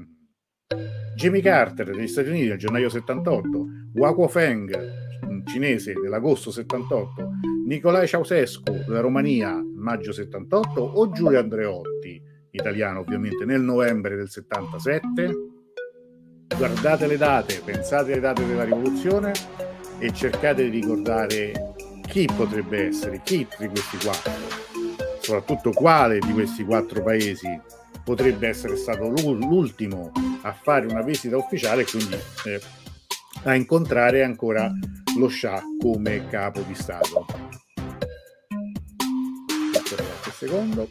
[0.00, 1.14] Mm-hmm.
[1.16, 5.01] Jimmy Carter degli Stati Uniti nel gennaio 78, Wako Feng
[5.44, 7.30] cinese dell'agosto 78,
[7.66, 15.36] Nicolae Ceausescu della Romania maggio 78 o Giulio Andreotti, italiano ovviamente, nel novembre del 77?
[16.56, 19.32] Guardate le date, pensate alle date della rivoluzione
[19.98, 21.74] e cercate di ricordare
[22.08, 24.32] chi potrebbe essere, chi di questi quattro,
[25.20, 27.48] soprattutto quale di questi quattro paesi
[28.04, 30.10] potrebbe essere stato l'ultimo
[30.42, 32.60] a fare una visita ufficiale e quindi eh,
[33.44, 34.70] a incontrare ancora
[35.16, 37.26] lo Shah come capo di Stato.
[39.74, 40.88] Aspetta secondo.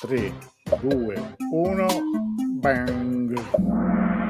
[0.00, 0.32] Tre,
[0.80, 1.86] due, uno,
[2.60, 4.23] bang!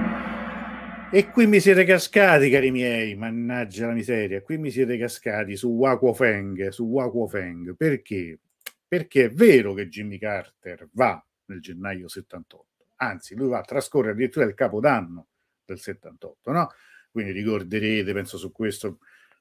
[1.10, 5.68] E qui mi siete cascati, cari miei, mannaggia la miseria, qui mi siete cascati su
[5.68, 7.76] Wakuo Feng, su Wakuo Feng.
[7.76, 8.40] Perché?
[8.88, 14.12] Perché è vero che Jimmy Carter va nel gennaio 78, anzi lui va a trascorrere
[14.12, 15.28] addirittura il capodanno
[15.64, 16.70] del 78, no?
[17.12, 18.98] Quindi ricorderete, penso su questo,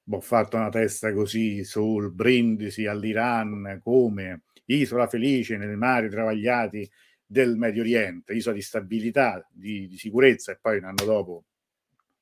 [0.08, 6.88] ho fatto una testa così sul brindisi all'Iran come isola felice nei mari travagliati
[7.26, 11.46] del Medio Oriente, isola di stabilità, di, di sicurezza e poi un anno dopo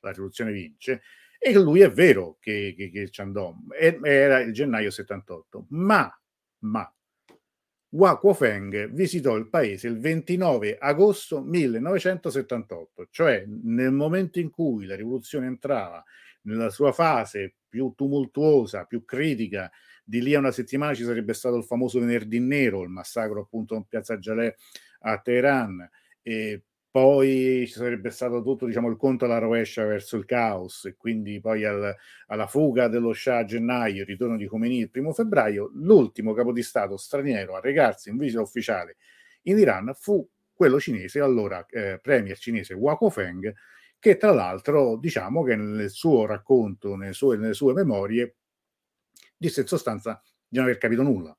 [0.02, 1.02] la rivoluzione vince,
[1.40, 3.56] e lui è vero che, che, che ci andò,
[4.04, 6.12] era il gennaio 78, ma,
[6.60, 6.94] ma
[7.90, 14.96] Hua Kuofeng visitò il paese il 29 agosto 1978, cioè nel momento in cui la
[14.96, 16.04] rivoluzione entrava
[16.44, 19.72] nella sua fase più tumultuosa, più critica,
[20.04, 23.76] di lì a una settimana ci sarebbe stato il famoso venerdì nero, il massacro appunto
[23.76, 24.54] in piazza Jalè
[25.00, 25.90] a Teheran,
[26.22, 30.96] e poi ci sarebbe stato tutto diciamo, il conto alla rovescia verso il caos e
[30.98, 31.96] quindi poi al,
[32.28, 36.52] alla fuga dello Shah a gennaio, il ritorno di Khomeini il primo febbraio, l'ultimo capo
[36.52, 38.98] di Stato straniero a recarsi in visita ufficiale
[39.44, 43.52] in Iran fu quello cinese, allora eh, premier cinese Wako Feng,
[43.98, 48.36] che tra l'altro diciamo che nel suo racconto, nelle sue, nelle sue memorie,
[49.38, 51.36] disse in sostanza di non aver capito nulla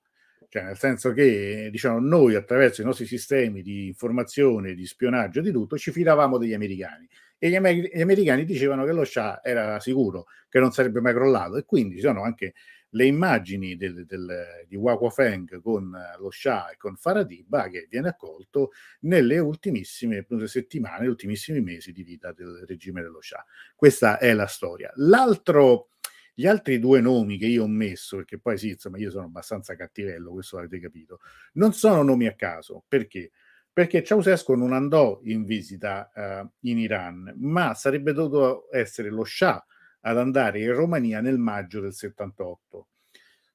[0.52, 5.50] cioè nel senso che diciamo, noi attraverso i nostri sistemi di informazione, di spionaggio, di
[5.50, 9.80] tutto, ci fidavamo degli americani e gli, amer- gli americani dicevano che lo Shah era
[9.80, 12.52] sicuro, che non sarebbe mai crollato e quindi ci sono anche
[12.90, 18.08] le immagini del, del, di Wako Feng con lo Shah e con Faradiba che viene
[18.08, 23.42] accolto nelle ultimissime settimane, negli ultimissimi mesi di vita del regime dello Shah.
[23.74, 24.92] Questa è la storia.
[24.96, 25.92] L'altro
[26.34, 29.76] gli altri due nomi che io ho messo, perché poi sì, insomma, io sono abbastanza
[29.76, 31.20] cattivello, questo l'avete capito,
[31.54, 32.84] non sono nomi a caso.
[32.88, 33.30] Perché?
[33.72, 39.64] Perché Ceausescu non andò in visita uh, in Iran, ma sarebbe dovuto essere lo Shah
[40.00, 42.86] ad andare in Romania nel maggio del 78.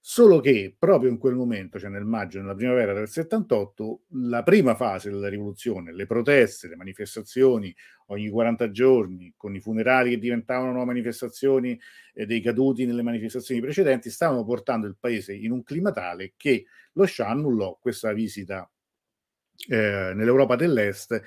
[0.10, 4.74] Solo che proprio in quel momento, cioè nel maggio, nella primavera del 78, la prima
[4.74, 10.86] fase della rivoluzione, le proteste, le manifestazioni ogni 40 giorni, con i funerali che diventavano
[10.86, 11.78] manifestazioni
[12.14, 16.68] eh, dei caduti nelle manifestazioni precedenti, stavano portando il paese in un clima tale che
[16.94, 18.66] lo Shah annullò questa visita
[19.68, 21.22] eh, nell'Europa dell'Est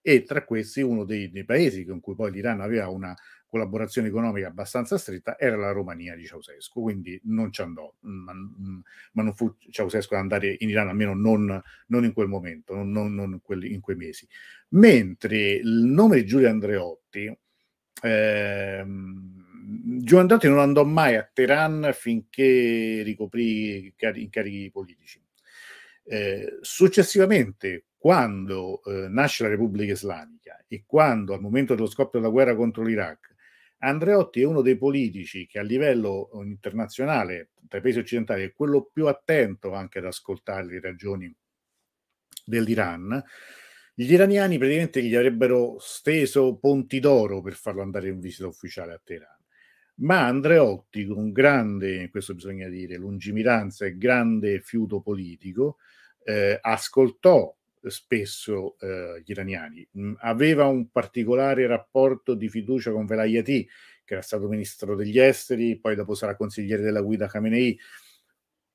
[0.00, 3.14] e tra questi uno dei, dei paesi con cui poi l'Iran aveva una
[3.54, 8.32] collaborazione economica abbastanza stretta era la Romania di Ceausescu, quindi non ci andò, ma,
[9.12, 12.90] ma non fu Ceausescu ad andare in Iran, almeno non, non in quel momento, non,
[12.90, 14.26] non, non in, quelli, in, quei mesi.
[14.70, 17.38] Mentre il nome di Giulio Andreotti,
[18.02, 19.42] ehm,
[20.02, 25.22] Giulio Andreotti non andò mai a Teheran finché ricoprì incarichi politici.
[26.06, 32.32] Eh, successivamente, quando eh, nasce la Repubblica Islamica e quando al momento dello scoppio della
[32.32, 33.33] guerra contro l'Iraq
[33.88, 38.52] Andreotti è uno dei politici che a livello eh, internazionale, tra i paesi occidentali, è
[38.52, 41.34] quello più attento anche ad ascoltare le ragioni
[42.44, 43.22] dell'Iran.
[43.94, 49.00] Gli iraniani praticamente gli avrebbero steso ponti d'oro per farlo andare in visita ufficiale a
[49.02, 49.38] Teheran.
[49.96, 55.76] Ma Andreotti, con grande, questo bisogna dire, lungimiranza e grande fiuto politico,
[56.24, 57.54] eh, ascoltò
[57.90, 59.86] spesso eh, gli iraniani.
[59.98, 63.68] Mm, aveva un particolare rapporto di fiducia con Velayati,
[64.04, 67.78] che era stato ministro degli esteri, poi dopo sarà consigliere della guida Khamenei,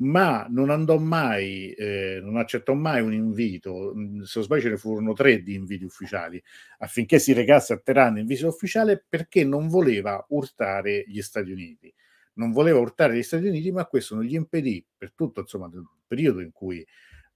[0.02, 4.70] ma non andò mai, eh, non accettò mai un invito, mm, se non sbaglio ce
[4.70, 6.42] ne furono tre di inviti ufficiali,
[6.80, 11.94] affinché si recasse a Teheran in visita ufficiale perché non voleva urtare gli Stati Uniti.
[12.36, 15.84] Non voleva urtare gli Stati Uniti, ma questo non gli impedì, per tutto insomma, il
[16.08, 16.86] periodo in cui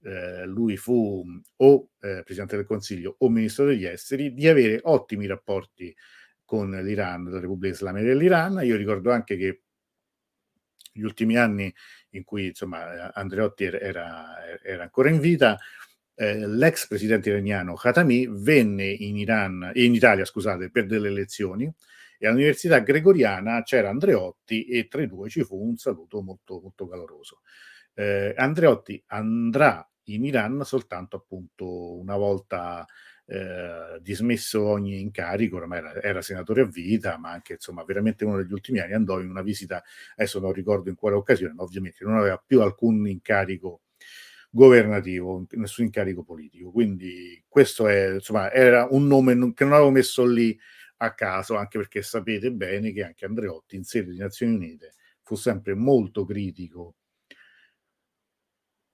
[0.04, 1.24] eh, lui fu
[1.56, 5.94] o eh, Presidente del Consiglio o Ministro degli Esteri, di avere ottimi rapporti
[6.44, 8.60] con l'Iran, la Repubblica Islamica dell'Iran.
[8.62, 9.62] Io ricordo anche che
[10.92, 11.74] gli ultimi anni
[12.10, 15.58] in cui insomma, Andreotti era, era ancora in vita,
[16.14, 21.72] eh, l'ex presidente iraniano Khatami venne in, Iran, in Italia scusate, per delle elezioni
[22.18, 26.86] e all'Università Gregoriana c'era Andreotti e tra i due ci fu un saluto molto, molto
[26.86, 27.40] caloroso.
[27.94, 32.86] Eh, Andreotti andrà in Iran soltanto appunto una volta
[33.26, 38.36] eh, dismesso ogni incarico, ormai era, era, senatore a vita, ma anche insomma veramente uno
[38.36, 39.82] degli ultimi anni andò in una visita,
[40.16, 43.80] adesso non ricordo in quale occasione, ma ovviamente non aveva più alcun incarico
[44.50, 46.70] governativo, nessun incarico politico.
[46.70, 50.56] Quindi questo è, insomma, era un nome che non avevo messo lì
[50.98, 55.34] a caso, anche perché sapete bene che anche Andreotti in sede di Nazioni Unite fu
[55.34, 56.96] sempre molto critico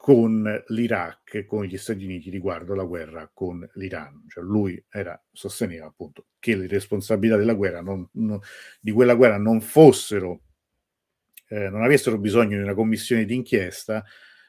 [0.01, 4.25] con l'Iraq con gli Stati Uniti riguardo la guerra con l'Iran.
[4.29, 8.41] Cioè lui era, sosteneva appunto che le responsabilità della guerra non, non,
[8.81, 10.41] di quella guerra non fossero,
[11.49, 14.03] eh, non avessero bisogno di una commissione d'inchiesta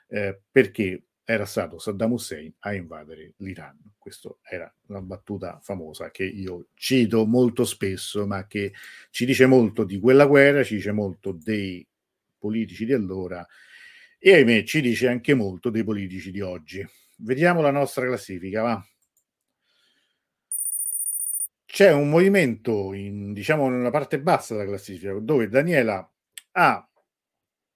[0.07, 3.77] eh, perché era stato Saddam Hussein a invadere l'Iran.
[3.97, 8.71] Questa era una battuta famosa che io cito molto spesso, ma che
[9.09, 11.85] ci dice molto di quella guerra, ci dice molto dei
[12.37, 13.45] politici di allora
[14.23, 16.87] e ahimè ci dice anche molto dei politici di oggi.
[17.17, 18.85] Vediamo la nostra classifica, va.
[21.65, 26.07] C'è un movimento, in, diciamo, nella parte bassa della classifica, dove Daniela
[26.51, 26.87] ha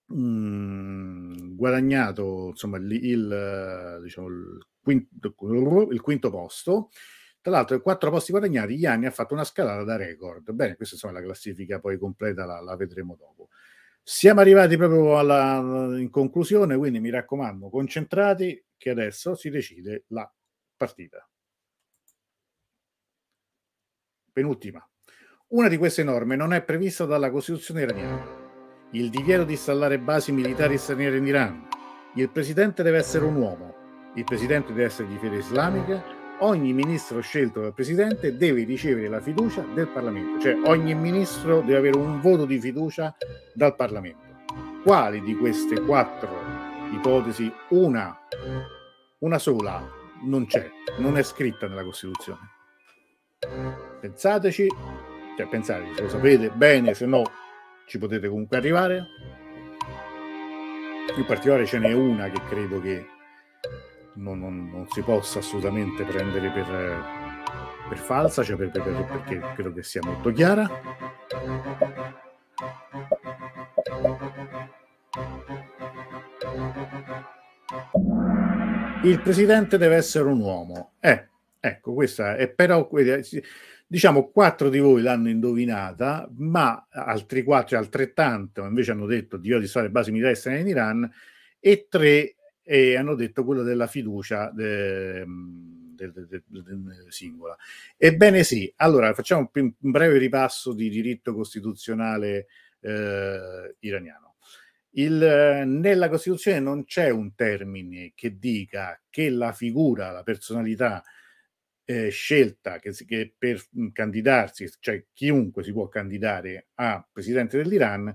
[0.06, 5.34] mh, mm, guadagnato insomma, il, il, diciamo, il, quinto,
[5.90, 6.92] il quinto posto.
[7.42, 10.52] Tra l'altro, quattro posti guadagnati, gli anni ha fatto una scalata da record.
[10.52, 13.50] Bene, questa insomma, è la classifica poi completa, la, la vedremo dopo.
[14.08, 15.58] Siamo arrivati proprio alla,
[15.98, 20.32] in conclusione, quindi mi raccomando, concentrati che adesso si decide la
[20.78, 21.28] partita.
[24.32, 24.88] Penultima.
[25.48, 28.90] Una di queste norme non è prevista dalla Costituzione iraniana.
[28.92, 31.68] Il divieto di installare basi militari straniere in Iran.
[32.14, 33.74] Il presidente deve essere un uomo.
[34.14, 39.22] Il presidente deve essere di fede islamica ogni ministro scelto dal presidente deve ricevere la
[39.22, 43.16] fiducia del Parlamento, cioè ogni ministro deve avere un voto di fiducia
[43.54, 44.24] dal Parlamento.
[44.84, 46.30] Quali di queste quattro
[46.92, 47.52] ipotesi?
[47.70, 48.18] Una,
[49.20, 49.88] una sola,
[50.24, 52.52] non c'è, non è scritta nella Costituzione.
[54.00, 54.68] Pensateci,
[55.38, 57.24] cioè pensateci, se lo sapete bene, se no
[57.88, 59.06] ci potete comunque arrivare.
[61.16, 63.08] In particolare ce n'è una che credo che
[64.16, 66.66] non, non, non si possa assolutamente prendere per,
[67.90, 70.70] per falsa, cioè per, per, perché credo che sia molto chiara.
[79.04, 80.94] Il presidente deve essere un uomo.
[81.00, 81.28] Eh,
[81.60, 82.90] ecco, questa è però
[83.88, 89.60] diciamo quattro di voi l'hanno indovinata, ma altri quattro altrettanto invece hanno detto di io
[89.60, 91.12] di stare basi militari in Iran
[91.60, 92.36] e tre
[92.68, 96.44] e hanno detto quello della fiducia de, de, de,
[97.10, 97.56] singola.
[97.96, 102.48] Ebbene sì, allora facciamo un breve ripasso di diritto costituzionale
[102.82, 104.36] eh, iraniano.
[104.98, 111.04] Il, nella Costituzione non c'è un termine che dica che la figura, la personalità
[111.84, 113.62] eh, scelta che, che per
[113.92, 118.12] candidarsi, cioè chiunque si può candidare a presidente dell'Iran,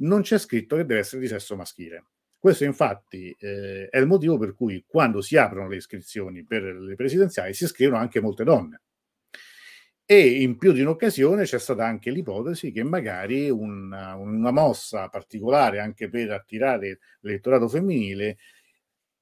[0.00, 2.04] non c'è scritto che deve essere di sesso maschile.
[2.46, 6.94] Questo infatti eh, è il motivo per cui quando si aprono le iscrizioni per le
[6.94, 8.82] presidenziali si iscrivono anche molte donne.
[10.04, 15.80] E in più di un'occasione c'è stata anche l'ipotesi che magari una, una mossa particolare
[15.80, 18.36] anche per attirare l'elettorato femminile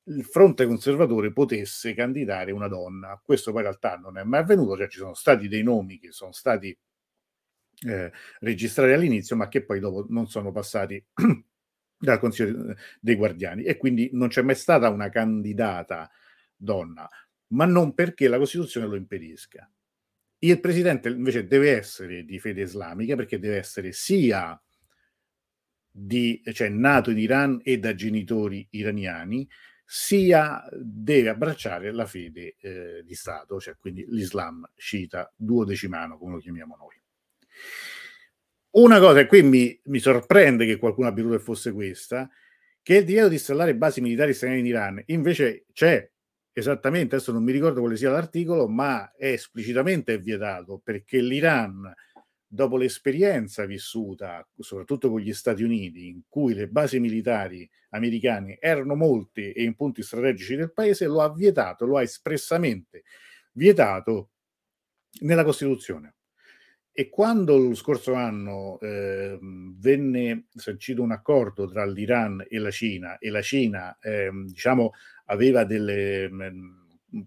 [0.09, 3.18] il fronte conservatore potesse candidare una donna.
[3.25, 6.12] Questo poi in realtà non è mai avvenuto, cioè ci sono stati dei nomi che
[6.12, 6.77] sono stati
[7.87, 11.03] eh, registrati all'inizio, ma che poi dopo non sono passati
[12.05, 16.11] dal Consiglio dei Guardiani e quindi non c'è mai stata una candidata
[16.57, 17.09] donna,
[17.49, 19.69] ma non perché la Costituzione lo impedisca.
[20.39, 24.61] Il presidente invece deve essere di fede islamica perché deve essere sia
[25.91, 29.49] di, cioè nato in Iran e da genitori iraniani,
[29.85, 36.41] sia deve abbracciare la fede eh, di Stato, cioè quindi l'Islam sciita duodecimano, come lo
[36.41, 37.01] chiamiamo noi.
[38.77, 42.29] Una cosa, e qui mi, mi sorprende che qualcuno abbia detto che fosse questa,
[42.83, 46.11] che il divieto di installare basi militari straniere in Iran invece c'è
[46.53, 51.93] esattamente, adesso non mi ricordo quale sia l'articolo, ma è esplicitamente vietato perché l'Iran,
[52.45, 58.97] dopo l'esperienza vissuta, soprattutto con gli Stati Uniti, in cui le basi militari americane erano
[58.97, 63.05] molte e in punti strategici del paese, lo ha vietato, lo ha espressamente
[63.53, 64.31] vietato
[65.20, 66.14] nella Costituzione
[66.97, 73.18] e quando lo scorso anno eh, venne sancito un accordo tra l'Iran e la Cina
[73.18, 74.92] e la Cina eh, diciamo
[75.24, 77.20] aveva delle mh, mm,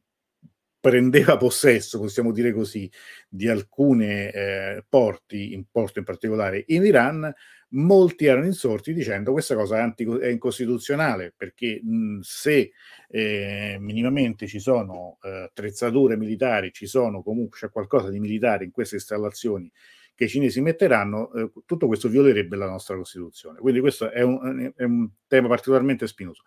[0.80, 2.90] prendeva possesso, possiamo dire così,
[3.28, 7.34] di alcune eh, porti, in porto in particolare in Iran,
[7.70, 12.72] molti erano insorti dicendo questa cosa è, anti, è incostituzionale perché mh, se
[13.10, 18.72] eh, minimamente ci sono eh, attrezzature militari, ci sono comunque c'è qualcosa di militare in
[18.72, 19.72] queste installazioni
[20.18, 23.60] che i cinesi metteranno, eh, tutto questo violerebbe la nostra Costituzione.
[23.60, 26.42] Quindi questo è un, è un tema particolarmente spinoso.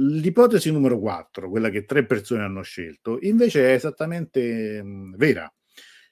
[0.00, 5.50] L'ipotesi numero 4, quella che tre persone hanno scelto, invece è esattamente mh, vera.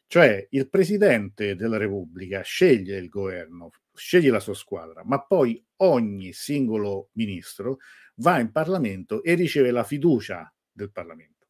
[0.06, 6.32] Cioè il Presidente della Repubblica sceglie il governo, sceglie la sua squadra, ma poi ogni
[6.32, 7.78] singolo ministro
[8.16, 11.46] va in Parlamento e riceve la fiducia del Parlamento.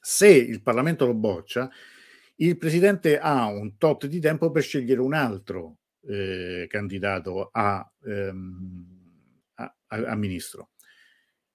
[0.00, 1.70] Se il Parlamento lo boccia,
[2.36, 9.42] il Presidente ha un tot di tempo per scegliere un altro eh, candidato a, ehm,
[9.54, 10.70] a, a ministro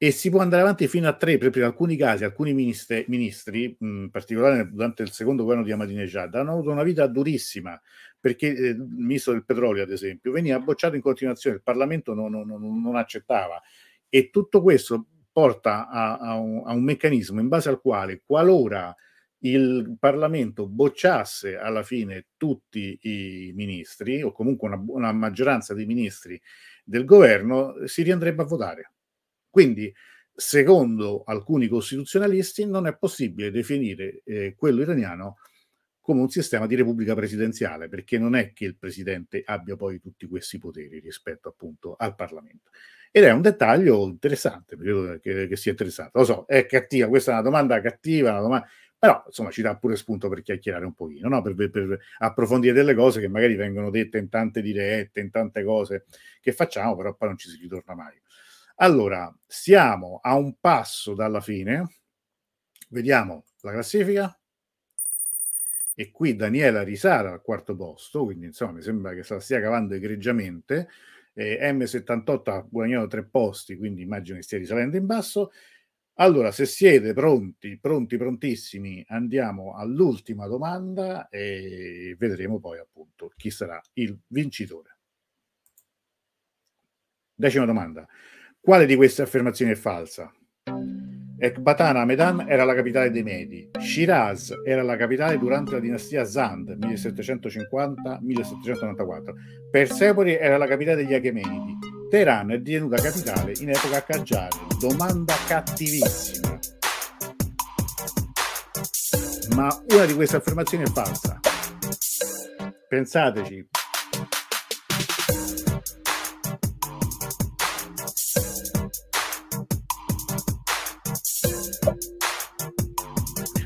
[0.04, 3.74] e si può andare avanti fino a tre, proprio in alcuni casi alcuni ministri, ministri
[3.80, 7.82] in particolare durante il secondo governo di Ahmadinejad, hanno avuto una vita durissima,
[8.20, 12.32] perché eh, il ministro del petrolio, ad esempio, veniva bocciato in continuazione, il Parlamento non,
[12.32, 13.62] non, non accettava.
[14.10, 18.93] E tutto questo porta a, a, un, a un meccanismo in base al quale, qualora
[19.43, 26.38] il Parlamento bocciasse alla fine tutti i ministri, o comunque una, una maggioranza dei ministri
[26.84, 28.91] del governo, si riandrebbe a votare
[29.54, 29.93] quindi,
[30.34, 35.38] secondo alcuni costituzionalisti, non è possibile definire eh, quello iraniano
[36.01, 40.26] come un sistema di repubblica presidenziale, perché non è che il presidente abbia poi tutti
[40.26, 42.72] questi poteri rispetto appunto al Parlamento.
[43.12, 46.18] Ed è un dettaglio interessante, credo che, che sia interessante.
[46.18, 49.78] Lo so, è cattiva, questa è una domanda cattiva, una domanda, però insomma ci dà
[49.78, 51.43] pure spunto per chiacchierare un pochino, no?
[51.43, 55.64] per, per, per, approfondire delle cose che magari vengono dette in tante dirette, in tante
[55.64, 56.06] cose
[56.41, 58.20] che facciamo, però poi non ci si ritorna mai.
[58.76, 61.88] Allora, siamo a un passo dalla fine.
[62.89, 64.38] Vediamo la classifica.
[65.95, 69.61] E qui Daniela risale al quarto posto, quindi insomma mi sembra che se la stia
[69.61, 70.88] cavando egregiamente.
[71.34, 75.51] Eh, M78 ha guadagnato tre posti, quindi immagino che stia risalendo in basso.
[76.15, 83.82] Allora, se siete pronti, pronti, prontissimi, andiamo all'ultima domanda e vedremo poi appunto chi sarà
[83.93, 84.97] il vincitore.
[87.36, 88.07] Decima domanda.
[88.66, 90.32] Quale di queste affermazioni è falsa?
[91.38, 96.78] Ecbatana Medan era la capitale dei Medi, Shiraz era la capitale durante la dinastia Zand
[96.80, 99.34] 1750-1794,
[99.70, 101.78] Persepoli era la capitale degli Achemenidi,
[102.09, 104.47] Teheran è divenuta capitale in epoca Qajar.
[104.80, 106.57] Domanda cattivissima.
[109.57, 111.38] Ma una di queste affermazioni è falsa.
[112.88, 113.68] Pensateci,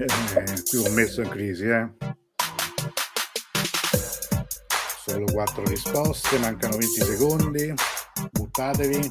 [0.08, 1.90] eh, qui ho messo in crisi, eh.
[5.06, 7.74] Solo quattro risposte, mancano 20 secondi.
[8.32, 9.10] Buttatevi.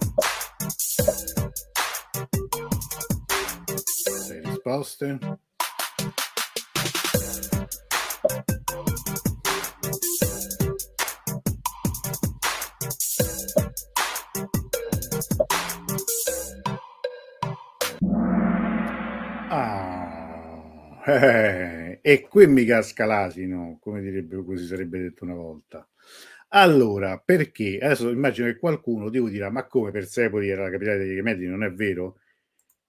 [4.27, 5.19] Sei risposte.
[21.19, 25.89] Eh, e qui mi casca l'asino, come direbbe, così sarebbe detto una volta.
[26.49, 27.79] Allora, perché?
[27.81, 31.65] Adesso immagino che qualcuno Dio dirà, ma come Persepoli era la capitale degli Emeti, non
[31.65, 32.19] è vero?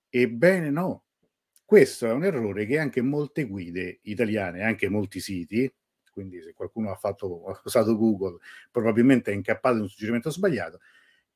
[0.09, 1.05] Ebbene no,
[1.65, 5.71] questo è un errore che anche molte guide italiane, anche molti siti,
[6.11, 8.39] quindi se qualcuno ha, fatto, ha usato Google,
[8.71, 10.79] probabilmente è incappato in un suggerimento sbagliato,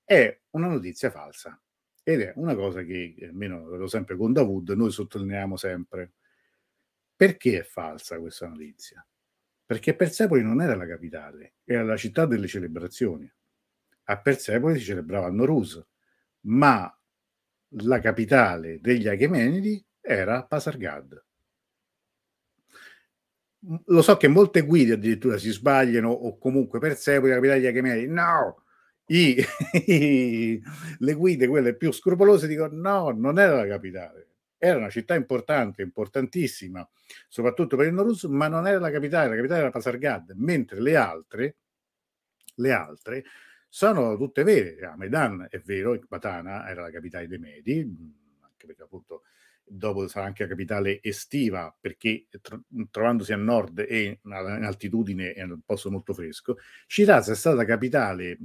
[0.03, 1.59] è una notizia falsa.
[2.03, 6.13] Ed è una cosa che, almeno vedo sempre con Davud, noi sottolineiamo sempre
[7.22, 9.05] perché è falsa questa notizia?
[9.63, 13.32] Perché Persepoli non era la capitale, era la città delle celebrazioni.
[14.05, 15.80] A Persepoli si celebrava Norus,
[16.47, 16.91] ma
[17.84, 21.24] la capitale degli Achemenidi era Pasargad.
[23.86, 28.07] Lo so che molte guide addirittura si sbagliano o comunque Persepoli, la capitale degli Achemenidi.
[28.07, 28.63] No!
[29.05, 29.38] I,
[29.86, 30.59] i,
[30.97, 34.30] le guide, quelle più scrupolose, dicono no, non era la capitale
[34.64, 36.88] era una città importante, importantissima,
[37.28, 40.95] soprattutto per il Norus, ma non era la capitale, la capitale era Pasargad, mentre le
[40.95, 41.57] altre,
[42.55, 43.24] le altre
[43.68, 44.78] sono tutte vere.
[44.97, 47.80] Medan è vero, Batana era la capitale dei Medi,
[48.41, 49.24] anche perché appunto
[49.64, 55.41] dopo sarà anche la capitale estiva, perché tro- trovandosi a nord e in altitudine è
[55.41, 58.38] un posto molto fresco, Shiraz è stata capitale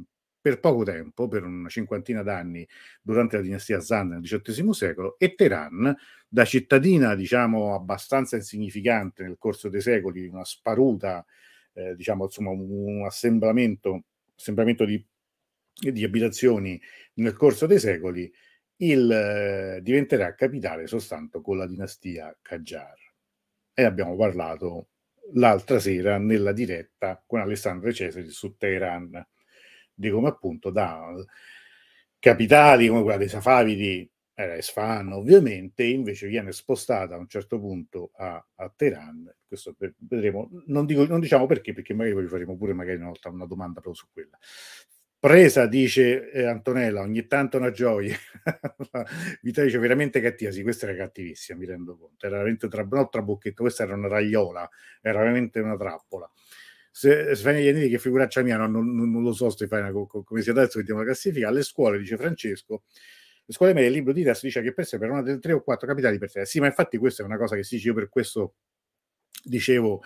[0.46, 2.64] per poco tempo, per una cinquantina d'anni,
[3.02, 5.92] durante la dinastia Zan nel XVIII secolo, e Teheran,
[6.28, 11.26] da cittadina, diciamo, abbastanza insignificante nel corso dei secoli, una sparuta,
[11.72, 14.04] eh, diciamo, insomma, un, assemblamento,
[14.36, 15.04] assemblamento di,
[15.74, 16.80] di abitazioni
[17.14, 18.32] nel corso dei secoli,
[18.76, 22.94] il, eh, diventerà capitale soltanto con la dinastia Qajar.
[23.74, 24.90] E abbiamo parlato
[25.32, 29.26] l'altra sera nella diretta con Alessandro Cesari su Teheran,
[29.96, 31.14] di come appunto da
[32.18, 38.10] capitali come quella dei Safavidi era Esfahan ovviamente, invece viene spostata a un certo punto
[38.16, 42.74] a, a Teheran, questo vedremo, non, dico, non diciamo perché, perché magari poi faremo pure
[42.74, 44.38] magari una volta una domanda proprio su quella.
[45.18, 48.14] Presa, dice eh, Antonella, ogni tanto una gioia.
[49.40, 52.26] Vita dice veramente cattiva, sì, questa era cattivissima, mi rendo conto.
[52.26, 54.68] Era veramente tra, non trabocchetto, questa era una ragliola,
[55.00, 56.30] era veramente una trappola.
[56.96, 61.00] Se, Iannini, che figuraccia mia, non, non, non lo so Stefania come sia adesso, vediamo
[61.00, 62.84] la classifica, alle scuole, dice Francesco,
[63.44, 65.52] le scuole medie, il libro di test dice che per sé per una delle tre
[65.52, 66.46] o quattro capitali per sé.
[66.46, 68.54] Sì, ma infatti questa è una cosa che si dice, io per questo
[69.44, 70.02] dicevo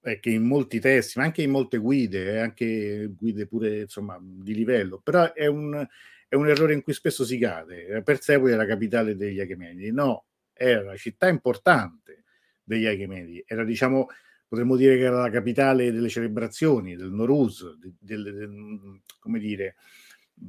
[0.00, 4.16] è che in molti testi, ma anche in molte guide, eh, anche guide pure insomma
[4.22, 5.84] di livello, però è un,
[6.28, 7.84] è un errore in cui spesso si cade.
[7.84, 12.22] Eh, Persepoli è la capitale degli Achemeni, no, era la città importante
[12.62, 14.06] degli Achemeni, era diciamo,
[14.48, 19.76] potremmo dire che era la capitale delle celebrazioni, del Noruz, di, del, del, come dire,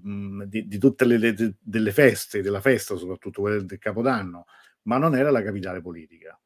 [0.07, 4.45] mm, di, di tutte le, le, delle feste, della festa soprattutto quella del Capodanno,
[4.83, 6.39] ma non era la capitale politica.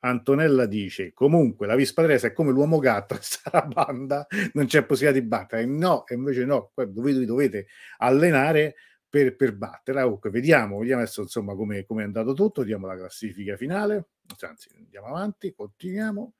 [0.00, 3.18] Antonella dice comunque la Vispa Teresa è come l'uomo gatto
[3.50, 5.64] a banda non c'è possibilità di battere.
[5.66, 7.66] No e invece no dovete, dovete
[7.98, 8.76] allenare
[9.08, 13.56] per, per batterla comunque vediamo vediamo adesso insomma come è andato tutto vediamo la classifica
[13.56, 14.10] finale.
[14.40, 16.34] Anzi andiamo avanti continuiamo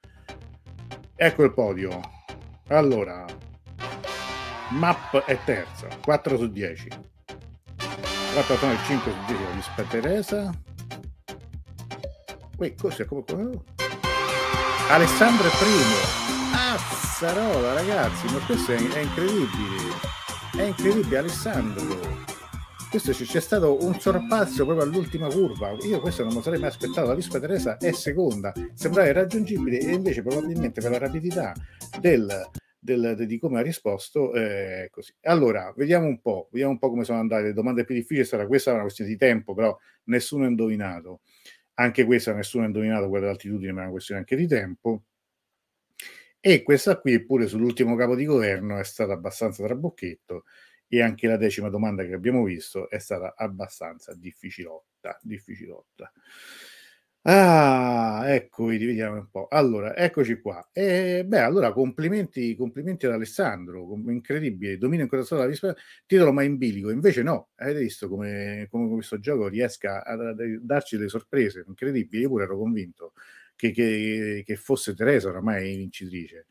[1.20, 2.00] ecco il podio
[2.68, 3.24] allora
[4.70, 6.88] map è terza 4 su 10
[8.34, 8.56] 4
[8.86, 10.52] 5 su 10 la Vispa Teresa
[12.58, 13.04] Uè, cos'è?
[13.04, 13.62] Come, come...
[14.90, 16.74] Alessandro è primo.
[16.74, 19.94] Azzarola, ragazzi, ma questo è, è incredibile.
[20.56, 22.36] È incredibile, Alessandro.
[22.90, 25.76] Questo c'è, c'è stato un sorpasso proprio all'ultima curva.
[25.82, 27.06] Io questo non lo sarei mai aspettato.
[27.06, 31.52] La Vispa Teresa è seconda, sembrava irraggiungibile e invece probabilmente per la rapidità
[32.00, 35.12] del, del, di come ha risposto eh, così.
[35.24, 38.24] Allora, vediamo un po', vediamo un po' come sono andate le domande più difficili.
[38.24, 41.20] Sarà questa è una questione di tempo, però nessuno ha indovinato.
[41.74, 45.02] Anche questa nessuno ha indovinato quella dell'altitudine, ma è una questione anche di tempo.
[46.40, 50.44] E questa qui, pure sull'ultimo capo di governo, è stata abbastanza trabocchetto
[50.88, 55.18] e anche la decima domanda che abbiamo visto è stata abbastanza difficilotta.
[55.22, 56.12] difficilotta.
[57.22, 59.48] Ah, ecco, vediamo un po'.
[59.50, 60.66] Allora, eccoci qua.
[60.72, 66.42] E, beh, allora, complimenti, complimenti ad Alessandro, incredibile, domina in corazza la risposta, titolo ma
[66.42, 71.10] in bilico, invece no, avete visto come, come questo gioco riesca a, a, darci delle
[71.10, 73.12] sorprese, incredibili, io pure ero convinto
[73.56, 76.46] che, che, che fosse Teresa oramai vincitrice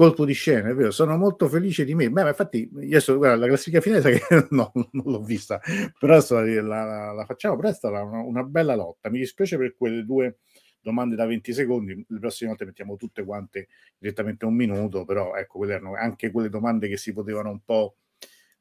[0.00, 2.08] colpo di scena, è vero, sono molto felice di me.
[2.08, 5.60] Beh, ma infatti, adesso guarda, la classifica finale che no, non l'ho vista,
[5.98, 9.10] però la, la, la facciamo presto, una, una, bella lotta.
[9.10, 10.38] Mi dispiace per quelle due
[10.80, 15.58] domande da 20 secondi, le prossime volte mettiamo tutte quante direttamente un minuto, però ecco,
[15.58, 17.96] quelle erano anche quelle domande che si potevano un po'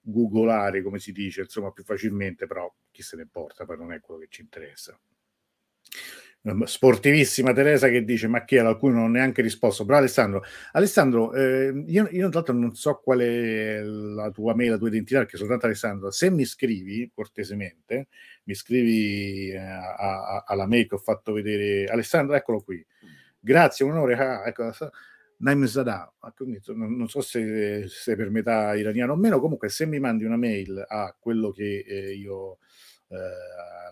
[0.02, 4.02] googolare, come si dice, insomma, più facilmente, però chi se ne importa, poi non è
[4.02, 5.00] quello che ci interessa.
[6.44, 9.86] Ehm, sportivissima Teresa che dice ma chi era alcuni non ho neanche risposto.
[9.86, 10.44] Però Alessandro.
[10.72, 14.88] Alessandro eh, io, io tra l'altro non so qual è la tua mail la tua
[14.88, 16.12] identità perché soltanto Alessandro.
[16.12, 18.08] Se mi scrivi cortesemente
[18.44, 22.86] mi scrivi eh, a, a, alla mail che ho fatto vedere Alessandro eccolo qui.
[23.40, 24.72] Grazie onore ah, ecco,
[25.38, 26.14] Naim Zadà
[26.74, 29.40] non, non so se sei per metà iraniano o meno.
[29.40, 32.60] Comunque se mi mandi una mail a quello che eh, io
[33.10, 33.18] eh,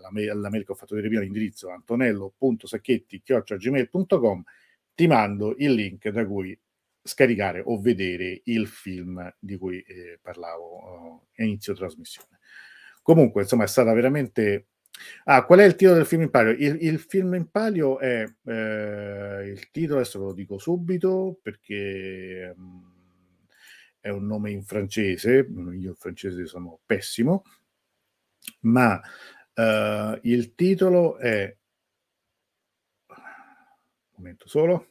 [0.01, 4.43] la, mail, che ho fatto vedere prima, l'indirizzo antonello.sacchetti.gmail.com
[4.93, 6.57] ti mando il link da cui
[7.03, 12.39] scaricare o vedere il film di cui eh, parlavo eh, inizio trasmissione.
[13.01, 14.68] Comunque, insomma, è stata veramente...
[15.26, 16.51] Ah, qual è il titolo del film in palio?
[16.51, 18.26] Il, il film in palio è...
[18.45, 22.53] Eh, il titolo, adesso ve lo dico subito, perché...
[22.55, 22.95] Um,
[24.07, 27.43] è un nome in francese, io in francese sono pessimo,
[28.62, 31.56] ma uh, il titolo è
[33.08, 33.16] un
[34.16, 34.88] momento solo.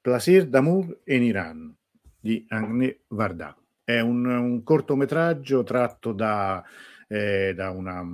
[0.00, 1.76] Plaisir d'amour in Iran
[2.20, 3.56] di Agne Varda.
[3.82, 6.64] È un, un cortometraggio tratto da
[7.08, 8.04] eh, da, una,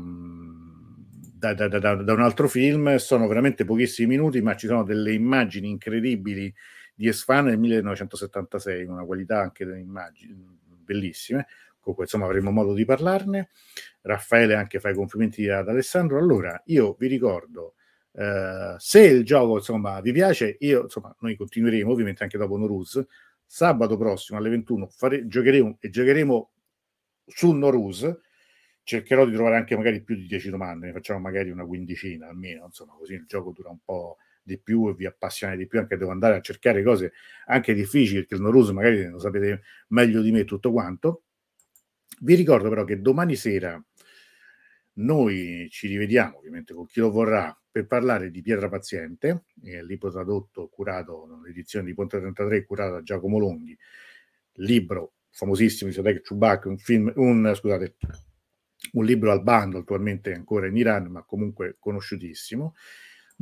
[1.35, 5.69] da, da, da, un altro film, sono veramente pochissimi minuti, ma ci sono delle immagini
[5.71, 6.53] incredibili
[6.95, 11.47] di Esfan nel 1976, una qualità anche delle immagini bellissime.
[11.81, 13.51] Comunque, insomma, avremo modo di parlarne.
[14.03, 16.19] Raffaele anche fa i complimenti ad Alessandro.
[16.19, 17.75] Allora, io vi ricordo,
[18.13, 23.05] eh, se il gioco, insomma, vi piace, io, insomma, noi continueremo ovviamente anche dopo Norus.
[23.45, 26.51] Sabato prossimo alle 21 fare, giocheremo e giocheremo
[27.27, 28.21] su Norus.
[28.85, 32.65] Cercherò di trovare anche magari più di 10 domande, ne facciamo magari una quindicina almeno,
[32.67, 35.97] insomma, così il gioco dura un po' di più e vi appassiona di più, anche
[35.97, 37.13] devo andare a cercare cose
[37.47, 41.25] anche difficili, perché il Norus magari lo sapete meglio di me tutto quanto.
[42.21, 43.83] Vi ricordo però che domani sera
[44.95, 50.11] noi ci rivediamo, ovviamente con chi lo vorrà, per parlare di Pietra Paziente, il libro
[50.11, 53.77] tradotto, curato, l'edizione di Ponte 33, curato da Giacomo Longhi,
[54.57, 57.97] libro famosissimo di Sadek Chubak, un film, un, scusate,
[58.93, 62.75] un libro al bando attualmente ancora in Iran, ma comunque conosciutissimo.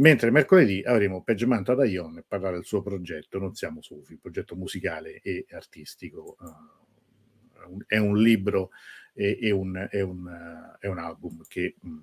[0.01, 4.57] Mentre mercoledì avremo Peggio ad Aion e parlare del suo progetto Non siamo sufi, progetto
[4.57, 6.37] musicale e artistico.
[6.41, 8.71] Uh, è un libro
[9.13, 11.99] e, e, un, è, un, è un, album che mh,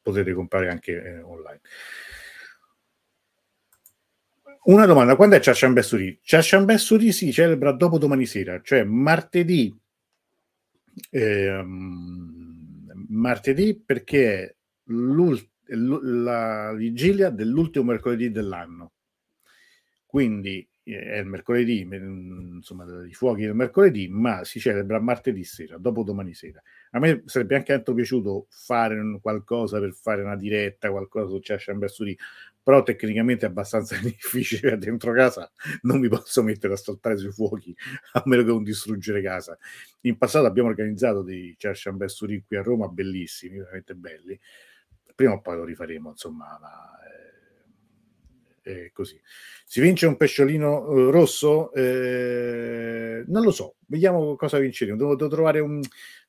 [0.00, 1.60] potete comprare anche eh, online.
[4.64, 6.20] Una domanda, quando è Chashan Bessuri?
[6.22, 9.76] Chashan Bessuri si celebra dopo domani sera, cioè martedì,
[11.10, 18.92] ehm, martedì perché l'ultimo la vigilia dell'ultimo mercoledì dell'anno.
[20.06, 25.78] Quindi eh, è il mercoledì, insomma, i fuochi del mercoledì, ma si celebra martedì sera,
[25.78, 26.60] dopo domani sera.
[26.90, 31.72] A me sarebbe anche tanto piaciuto fare qualcosa per fare una diretta, qualcosa su Cheshire
[31.72, 32.18] Ambassadori,
[32.62, 35.50] però tecnicamente è abbastanza difficile dentro casa,
[35.82, 37.74] non mi posso mettere a saltare sui fuochi,
[38.12, 39.56] a meno che non distruggere casa.
[40.02, 44.38] In passato abbiamo organizzato dei Cheshire Ambassadori qui a Roma, bellissimi, veramente belli,
[45.14, 46.92] prima o poi lo rifaremo, insomma, ma,
[48.62, 49.20] eh, così.
[49.64, 51.72] Si vince un pesciolino eh, rosso?
[51.72, 54.96] Eh, non lo so, vediamo cosa vinceremo.
[54.96, 55.80] Devo, devo trovare un,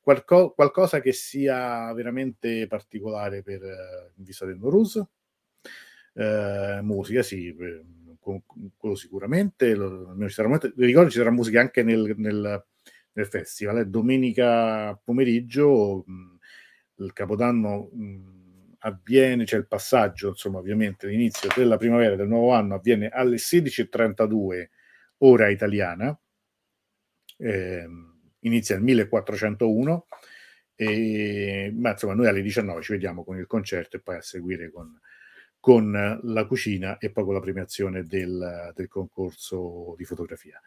[0.01, 5.01] qualco, qualcosa che sia veramente particolare per eh, in vista del Norus.
[6.15, 7.55] Eh, musica, sì,
[8.19, 8.41] con,
[8.77, 9.73] quello sicuramente.
[9.75, 10.15] Lo,
[10.75, 12.65] ricordo ci sarà musica anche nel, nel,
[13.13, 13.89] nel festival.
[13.89, 17.89] Domenica pomeriggio, mh, il Capodanno.
[17.93, 18.42] Mh,
[18.83, 24.69] avviene, c'è il passaggio, insomma, ovviamente l'inizio della primavera del nuovo anno avviene alle 16.32
[25.19, 26.17] ora italiana,
[27.37, 27.87] eh,
[28.39, 30.07] inizia il 1401,
[30.75, 34.71] e, ma insomma noi alle 19 ci vediamo con il concerto e poi a seguire
[34.71, 34.99] con
[35.63, 40.59] con la cucina e poi con la premiazione del, del concorso di fotografia.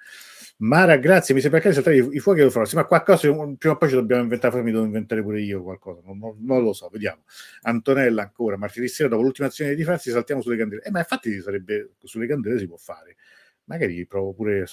[0.60, 2.64] Mara, grazie, mi sembra che saltare i, fuochi lo farò.
[2.64, 6.00] Sì, ma qualcosa prima o poi ci dobbiamo inventare, mi devo inventare pure io qualcosa,
[6.02, 7.24] non, non, non, lo so, vediamo.
[7.60, 10.80] Antonella ancora, martedì sera dopo l'ultima azione di difesa saltiamo sulle candele.
[10.80, 13.16] Eh, ma infatti sarebbe, sulle candele si può fare.
[13.64, 14.64] Magari provo pure,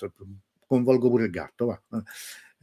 [0.65, 1.81] coinvolgo pure il gatto, va.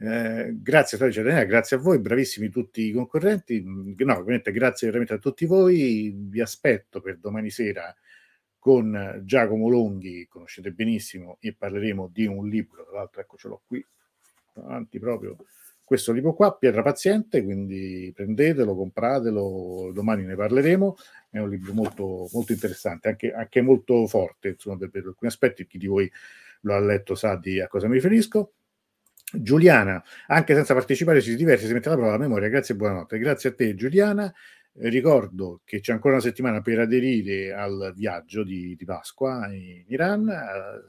[0.02, 3.60] Eh, grazie a Cittadina, grazie a voi, bravissimi tutti i concorrenti.
[3.60, 6.14] Mm, no, ovviamente grazie veramente a tutti voi.
[6.16, 7.94] Vi aspetto per domani sera
[8.58, 13.62] con Giacomo Longhi, conoscete benissimo, e parleremo di un libro, tra l'altro ecco ce l'ho
[13.66, 13.84] qui
[14.54, 15.36] davanti proprio
[15.84, 20.96] questo libro qua, Pietra Paziente, quindi prendetelo, compratelo, domani ne parleremo,
[21.30, 25.66] è un libro molto, molto interessante, anche, anche molto forte, insomma, per, per alcuni aspetti,
[25.66, 26.10] chi di voi
[26.60, 28.52] lo ha letto sa di a cosa mi riferisco.
[29.32, 32.48] Giuliana, anche senza partecipare ci si diverte, si mette alla prova la memoria.
[32.48, 33.18] Grazie e buonanotte.
[33.18, 34.32] Grazie a te Giuliana.
[34.72, 40.28] Ricordo che c'è ancora una settimana per aderire al viaggio di, di Pasqua in Iran.
[40.28, 40.84] Eh,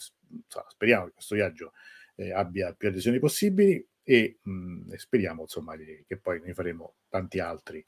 [0.70, 1.74] speriamo che questo viaggio
[2.16, 7.40] eh, abbia più adesioni possibili e, mh, mm, speriamo insomma che poi ne faremo tanti
[7.40, 7.84] altri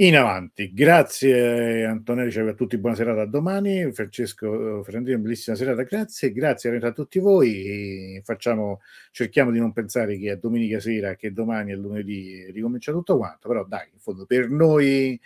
[0.00, 0.72] in avanti.
[0.72, 3.90] Grazie Antonelli, a tutti, buona serata a domani.
[3.92, 6.30] Francesco Ferrandino, bellissima serata, grazie.
[6.32, 8.20] Grazie a tutti voi.
[8.24, 8.80] Facciamo,
[9.10, 13.48] cerchiamo di non pensare che è domenica sera, che domani è lunedì ricomincia tutto quanto,
[13.48, 15.20] però dai, in fondo per noi,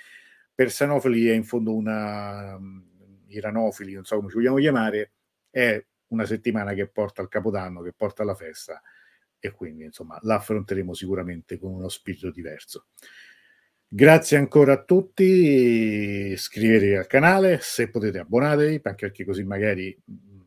[0.54, 2.58] per Sanofili è in fondo una,
[3.28, 5.12] iranofili, non so come ci vogliamo chiamare,
[5.50, 8.80] è una settimana che porta al Capodanno, che porta alla festa
[9.38, 12.86] e quindi insomma la affronteremo sicuramente con uno spirito diverso.
[13.94, 15.22] Grazie ancora a tutti,
[16.32, 20.40] iscrivetevi al canale, se potete abbonatevi, anche perché così magari mm,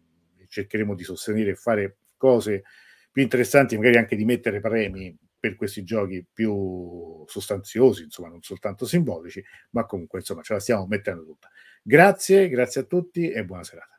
[0.47, 2.63] cercheremo di sostenere e fare cose
[3.11, 8.87] più interessanti, magari anche di mettere premi per questi giochi più sostanziosi, insomma non soltanto
[8.87, 11.47] simbolici, ma comunque insomma ce la stiamo mettendo tutta.
[11.83, 13.94] Grazie, grazie a tutti e buona serata.